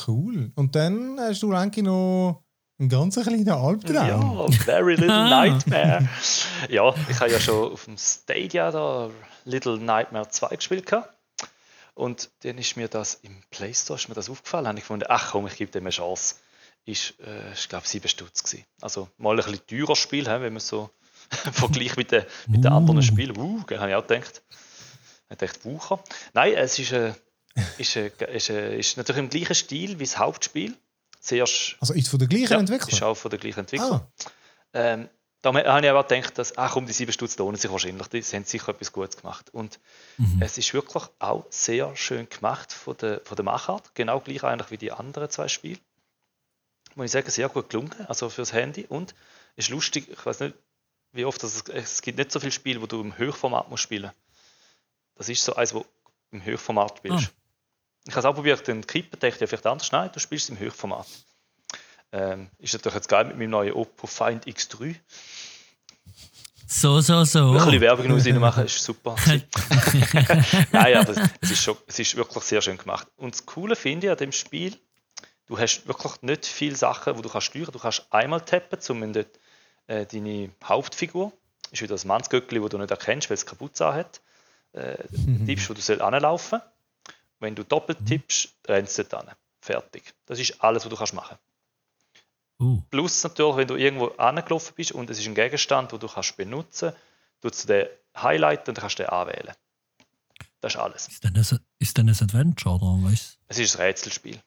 [0.07, 0.51] Cool.
[0.55, 2.43] Und dann hast du eigentlich noch
[2.79, 4.47] einen ganz kleinen Albtraum.
[4.47, 6.07] Ja, Very Little Nightmare.
[6.69, 9.09] ja, ich habe ja schon auf dem Stadia da
[9.45, 10.85] Little Nightmare 2 gespielt.
[10.85, 11.18] Gehabt.
[12.00, 14.68] Und dann ist mir das im Play Store ist mir das aufgefallen.
[14.68, 16.36] habe ich gefunden, ach komm, ich gebe dem eine Chance.
[16.86, 18.64] Ist, äh, ich glaube, 7 Stutz gewesen.
[18.80, 20.89] Also mal ein bisschen teurer Spiel, wenn man so
[21.52, 23.02] vergleicht mit den, mit den anderen uh.
[23.02, 23.38] Spielen.
[23.38, 24.41] Uh, habe ich auch gedacht.
[25.30, 26.02] Ich dachte, Wucher.
[26.34, 27.14] Nein, es ist, äh,
[27.78, 30.78] ist, äh, ist, äh, ist natürlich im gleichen Stil wie das Hauptspiel.
[31.20, 32.93] Zuerst, also ist von der gleichen ja, Entwickler?
[32.93, 34.10] ist auch von der gleichen Entwickler.
[34.24, 34.30] Ah.
[34.72, 35.10] Ähm,
[35.41, 38.21] da habe ich aber gedacht, dass, ach komm, die sieben Stutz lohnen sich wahrscheinlich, die
[38.21, 39.49] haben sicher etwas Gutes gemacht.
[39.53, 39.79] Und
[40.17, 40.41] mhm.
[40.41, 44.71] es ist wirklich auch sehr schön gemacht von der, von der Machart, genau gleich eigentlich
[44.71, 45.79] wie die anderen zwei Spiele.
[46.95, 48.85] Muss ich sagen, sehr gut gelungen, also fürs Handy.
[48.89, 49.15] Und
[49.55, 50.55] es ist lustig, ich weiß nicht,
[51.13, 54.11] wie oft, das, es gibt nicht so viele Spiele, wo du im Höchformat musst spielen
[55.15, 55.87] Das ist so eins, wo du
[56.31, 57.29] im Höchformat spielst.
[57.29, 57.39] Ah.
[58.07, 59.91] Ich habe es auch probiert, den Kippen dachte ich vielleicht anders.
[59.91, 61.07] Nein, du spielst im Höchformat.
[62.12, 64.95] Ähm, ist natürlich jetzt geil mit meinem neuen Oppo Find X3.
[66.72, 67.51] So, so, so.
[67.51, 69.16] Ein bisschen Werbung muss machen, ist super.
[70.72, 73.07] Nein, aber es ist, schon, es ist wirklich sehr schön gemacht.
[73.18, 74.76] Und das Coole finde ich an dem Spiel,
[75.47, 77.72] du hast wirklich nicht viele Sachen, wo du kannst steuern.
[77.72, 79.39] Du kannst einmal tappen, um dort,
[79.88, 81.34] äh, deine Hauptfigur,
[81.72, 84.22] ist wieder das Mannsgöckli, das du nicht erkennst, weil es kaputt hat,
[84.74, 85.47] äh, mhm.
[85.47, 86.62] tippst, wo du soll anlaufen.
[87.39, 89.32] Wenn du doppelt tippst, rennst du dann.
[89.60, 90.14] Fertig.
[90.28, 91.38] Das ist alles, was du kannst machen
[92.62, 92.82] Uh.
[92.89, 96.36] Plus natürlich, wenn du irgendwo angelaufen bist und es ist ein Gegenstand, den du kannst
[96.36, 96.93] benutzen
[97.41, 97.88] kannst, du den
[98.18, 99.53] highlighten und dann kannst du den anwählen.
[100.62, 101.07] Das ist alles.
[101.07, 103.38] Ist denn ein, ist denn ein Adventure oder was?
[103.47, 104.41] Es ist ein Rätselspiel.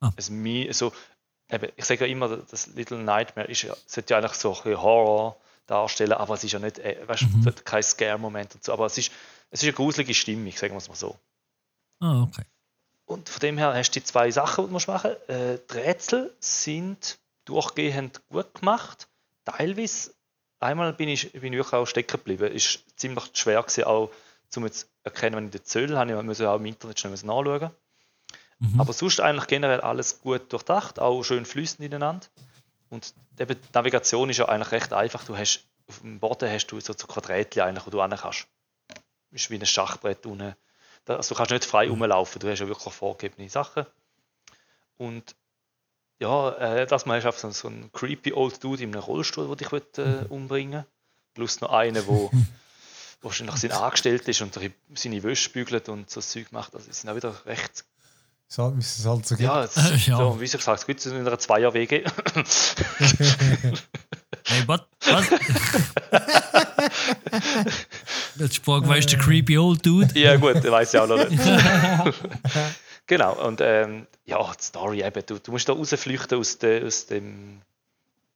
[0.00, 0.12] Ah.
[0.16, 0.92] Es, so,
[1.48, 5.40] eben, ich sage ja immer, das Little Nightmare ist, sollte ja eigentlich so ein Horror
[5.66, 7.54] darstellen, aber es ist ja nicht, äh, weißt, mhm.
[7.64, 9.12] kein Scare-Moment und so, aber es ist,
[9.50, 11.16] es ist eine gruselige Stimmung, sagen wir es mal so.
[12.00, 12.44] Ah, okay.
[13.04, 15.28] Und von dem her hast du die zwei Sachen, die du machen musst.
[15.30, 17.18] Äh, die Rätsel sind
[17.48, 19.08] durchgehend gut gemacht.
[19.44, 20.12] Teilweise,
[20.60, 22.52] einmal bin ich, bin ich auch stecken geblieben.
[22.54, 24.10] Es war ziemlich schwer gewesen, auch
[24.56, 26.12] um zu erkennen, wenn ich den Zöll habe.
[26.12, 27.70] Ich musste auch im Internet schnell nachschauen.
[28.58, 28.80] Mhm.
[28.80, 32.26] Aber sonst eigentlich generell alles gut durchdacht, auch schön fließend ineinander.
[32.90, 35.24] Und die Navigation ist ja eigentlich recht einfach.
[35.24, 38.46] Du hast, auf dem Boden hast du so, so Quadrätchen eigentlich, wo du hin kannst.
[39.30, 40.54] Ist wie ein Schachbrett unten.
[41.06, 41.92] Also du kannst nicht frei mhm.
[41.92, 43.86] rumlaufen, du hast ja wirklich vorgegebene Sachen.
[44.96, 45.36] Und
[46.20, 49.56] ja, äh, das mal hast du so einen creepy old Dude in einem Rollstuhl, der
[49.56, 50.26] dich will, äh, mhm.
[50.28, 50.84] umbringen
[51.34, 52.04] Plus noch einen, der
[53.22, 54.58] wahrscheinlich sein Angestellter ist und
[54.94, 56.74] seine Wäsche bügelt und so Zeug macht.
[56.74, 57.84] Also, sind auch wieder recht.
[58.50, 59.46] So, wie es halt so gibt.
[59.46, 60.16] Ja, jetzt, ja.
[60.16, 62.02] So, wie gesagt, es gibt es in einer Zweier-WG.
[64.46, 64.88] hey, what?
[65.04, 65.26] Was?
[68.36, 70.18] Jetzt fragt, weißt du, der creepy old dude?
[70.18, 71.42] Ja, gut, der weiß ja auch noch nicht.
[73.08, 77.06] Genau, und ähm, ja, die Story eben, du, du musst da rausflüchten aus, de, aus,
[77.06, 77.62] dem,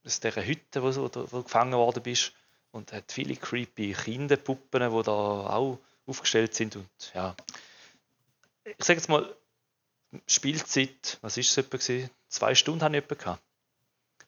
[0.03, 2.33] aus dieser Hütte, wo, wo, du gefangen worden bist.
[2.71, 6.77] Und hat viele creepy Kinderpuppen, die da auch aufgestellt sind.
[6.77, 7.37] Und ja,
[8.65, 9.37] ich sage jetzt mal,
[10.27, 12.09] Spielzeit, was ist es etwa gewesen?
[12.29, 13.43] Zwei Stunden habe ich etwa gehabt.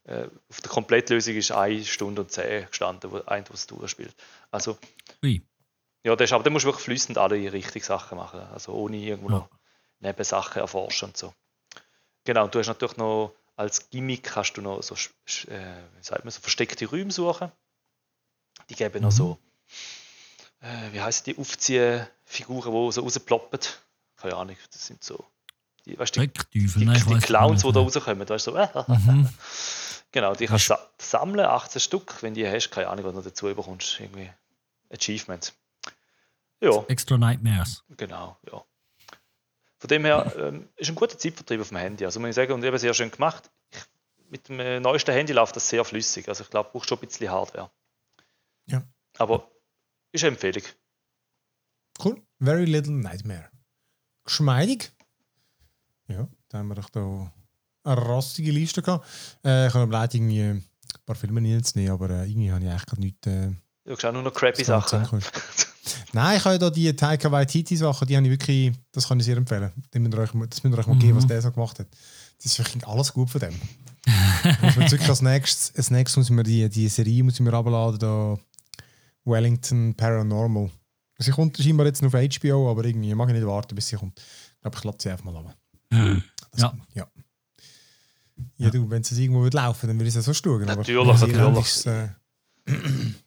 [0.05, 4.15] Äh, auf der Komplettlösung ist eine Stunde und zehn gestanden, wo ein was durchspielt.
[4.51, 4.77] Also,
[5.23, 5.41] Ui.
[6.03, 8.41] ja, das ist, aber dann musst du wirklich flüssend alle richtigen Sachen machen.
[8.41, 9.37] Also ohne irgendwo ja.
[9.37, 9.49] noch
[10.05, 11.35] Nebensachen erforschen und so.
[12.25, 16.25] Genau, und du hast natürlich noch als Gimmick hast du noch so, äh, wie sagt
[16.25, 17.53] man, so versteckte Räume suchen.
[18.69, 19.03] Die geben mhm.
[19.03, 19.39] noch so,
[20.61, 23.61] äh, wie heißt die, Aufziehfiguren, die so rausploppen.
[24.17, 25.25] Keine Ahnung, das sind so,
[25.85, 28.29] die, weißt, die, die, die, die Clowns, die da rauskommen.
[28.29, 29.29] Weißt, so, äh, mhm.
[30.13, 33.47] Genau, die kannst du sammeln, 18 Stück, wenn die hast, keine Ahnung, was du dazu
[33.47, 33.99] bekommst.
[33.99, 34.31] Irgendwie
[34.89, 35.53] Achievement.
[36.61, 36.85] Ja.
[36.87, 37.83] Extra Nightmares.
[37.97, 38.65] Genau, ja.
[39.85, 42.07] Von dem her ähm, ist ein guter Zeitvertrieb auf dem Handy.
[42.07, 43.51] Also muss ich sagen, und eben sehr schön gemacht.
[43.71, 43.83] Ich,
[44.31, 46.27] mit dem äh, neuesten Handy läuft das sehr flüssig.
[46.27, 47.71] Also ich glaube, braucht schon ein bisschen Hardware.
[48.65, 48.83] Ja.
[49.19, 49.51] Aber
[50.11, 50.63] ist eine Empfehlung.
[52.03, 52.23] Cool.
[52.41, 53.51] Very Little Nightmare.
[54.25, 54.91] Geschmeidig.
[56.09, 57.31] Ja, da haben wir doch da
[57.83, 59.07] eine rostige Liste gehabt.
[59.45, 60.65] Äh, ich habe überlegt, irgendwie ein
[61.05, 63.27] paar Filme nicht zu nehmen, aber äh, irgendwie habe ich eigentlich gerade nichts.
[63.27, 63.53] Äh,
[63.85, 65.23] du hast auch nur noch crappy Sachen.
[66.13, 69.19] Nein, ich habe ja da die Taika Waititi Sachen, die habe ich wirklich, das kann
[69.19, 69.71] ich sehr empfehlen.
[69.91, 71.29] Das müsst ihr euch, das müsst ihr euch mal geben, was mhm.
[71.29, 71.89] der so gemacht hat.
[72.37, 73.55] Das ist wirklich alles gut von dem.
[74.63, 77.41] muss man wirklich als nächstes, als nächstes muss ich mir die, die Serie muss ich
[77.41, 78.37] mir abladen, da
[79.25, 80.71] Wellington Paranormal.
[81.19, 83.97] Sie kommt scheinbar jetzt noch auf HBO, aber irgendwie mag ich nicht warten, bis sie
[83.97, 84.19] kommt.
[84.19, 85.55] Ich glaube, ich lade sie einfach mal.
[85.91, 86.23] Mhm.
[86.57, 86.75] ja.
[86.95, 87.07] ja.
[88.57, 90.65] Ja, du, wenn es irgendwo wird laufen, dann würde ich es so schauen.
[90.65, 91.87] Natürlich, natürlich.
[91.87, 92.09] Äh,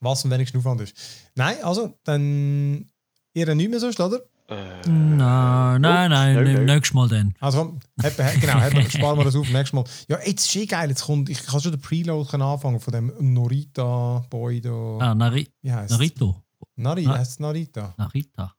[0.00, 0.94] was am wenigsten Aufwand ist.
[1.34, 2.90] Nein, also, dann
[3.34, 4.20] ihr nicht mehr so, oder?
[4.48, 7.34] Äh, nein, nein, nein, nächstes Mal dann.
[7.38, 9.84] Also, genau, sparen wir das auf, nächstes Mal.
[10.08, 13.12] Ja, jetzt ist eh geil, jetzt kommt, ich kann schon den Preload anfangen von dem
[13.20, 14.98] Norita-Boy da.
[15.00, 16.42] Ah, Nari Wie heißt Narito.
[16.74, 17.94] Nari, Na heißt Narita?
[17.96, 18.56] Narita.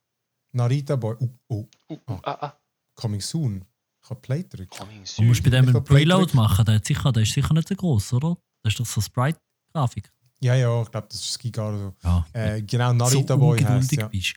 [0.53, 1.15] Narita-Boy.
[1.19, 1.67] Oh, oh.
[1.89, 2.53] Uh, uh, ah, ah.
[2.95, 3.65] Coming soon.
[4.03, 4.69] Ich habe Play drücken.
[4.69, 5.27] Coming Du soon.
[5.27, 8.13] musst bei dem einen Preload machen, der, hat sicher, der ist sicher nicht so groß,
[8.13, 8.37] oder?
[8.63, 10.09] Das ist doch so Sprite-Grafik.
[10.41, 11.93] Ja, ja, ich glaube, das ist Giga oder so.
[12.03, 12.25] Ja.
[12.33, 14.07] Äh, genau, so Narita-Boy heißt ja.
[14.07, 14.33] bist.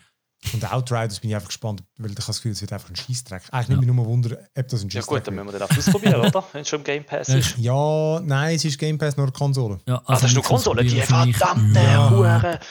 [0.52, 2.96] Und Outriders bin ich einfach gespannt, weil ich habe das Gefühl, es wird einfach ein
[2.96, 3.44] Scheißdreck.
[3.50, 5.62] Eigentlich nicht mich nur wundern, ob das ein Ja Scheißdreck gut, dann müssen wir den
[5.62, 6.44] auch ausprobieren, oder?
[6.52, 7.56] Wenn es schon im Game Pass ist.
[7.56, 9.78] Ja, nein, es ist Game Pass nur Konsole.
[9.88, 12.10] Ja, Ah, das ist nur Konsole, die verdammte Ja.
[12.10, 12.60] Hure.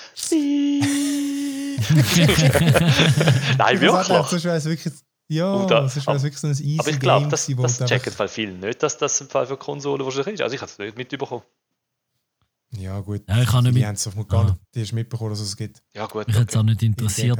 [3.57, 4.27] Nein, Das wirklich.
[4.29, 4.93] sonst wäre es wirklich,
[5.27, 7.79] ja, Und da- sonst wäre es wirklich so ein easy Aber ich glaube, das, das
[7.89, 10.41] checken viele nicht, dass das im Fall für Konsolen wahrscheinlich ist.
[10.41, 11.43] Also ich habe es nicht mitbekommen.
[12.77, 13.23] Ja, gut.
[13.27, 14.43] Ja, ich habe nicht die haben es doch gar Ah.
[14.45, 15.81] nicht die hast mitbekommen, dass es gibt.
[15.93, 16.59] Ja gut, Mich hat es okay.
[16.59, 17.37] auch nicht interessiert.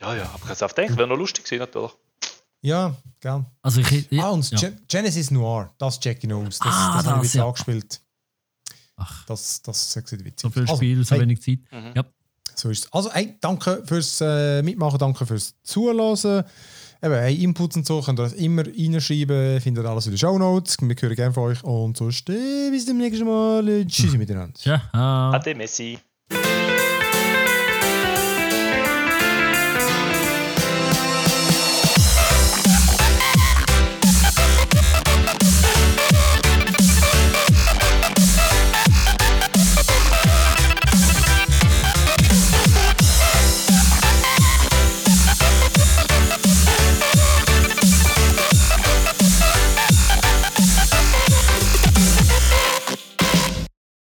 [0.00, 1.92] Ja, ja, aber ich hätte es auch gedacht, wäre noch lustig gewesen natürlich.
[2.62, 3.44] Ja, gell.
[3.62, 4.58] Also ich, ja, Ah, und ja.
[4.58, 6.58] Gen- Genesis Noir, das check ich noch aus.
[6.58, 7.46] Das, Ah, das habe ich das, jetzt ja.
[7.46, 8.00] angespielt.
[8.96, 10.76] Ach, Das, das sieht witzig so viel aus.
[10.78, 11.58] Spiel, so hey, wenig Zeit.
[11.70, 11.92] Mhm.
[11.94, 12.04] Ja.
[12.54, 12.92] So ist es.
[12.92, 16.44] Also, hey, danke fürs äh, Mitmachen, danke fürs Zuhören.
[17.04, 20.38] Eben, hey, Inputs und so könnt ihr das immer reinschreiben, findet alles in den Show
[20.38, 20.78] Notes.
[20.80, 23.84] Wir hören gerne von euch und sonst äh, bis zum nächsten Mal.
[23.86, 24.80] Tschüssi miteinander.
[24.94, 25.32] Ah.
[25.32, 25.98] Ade Messi.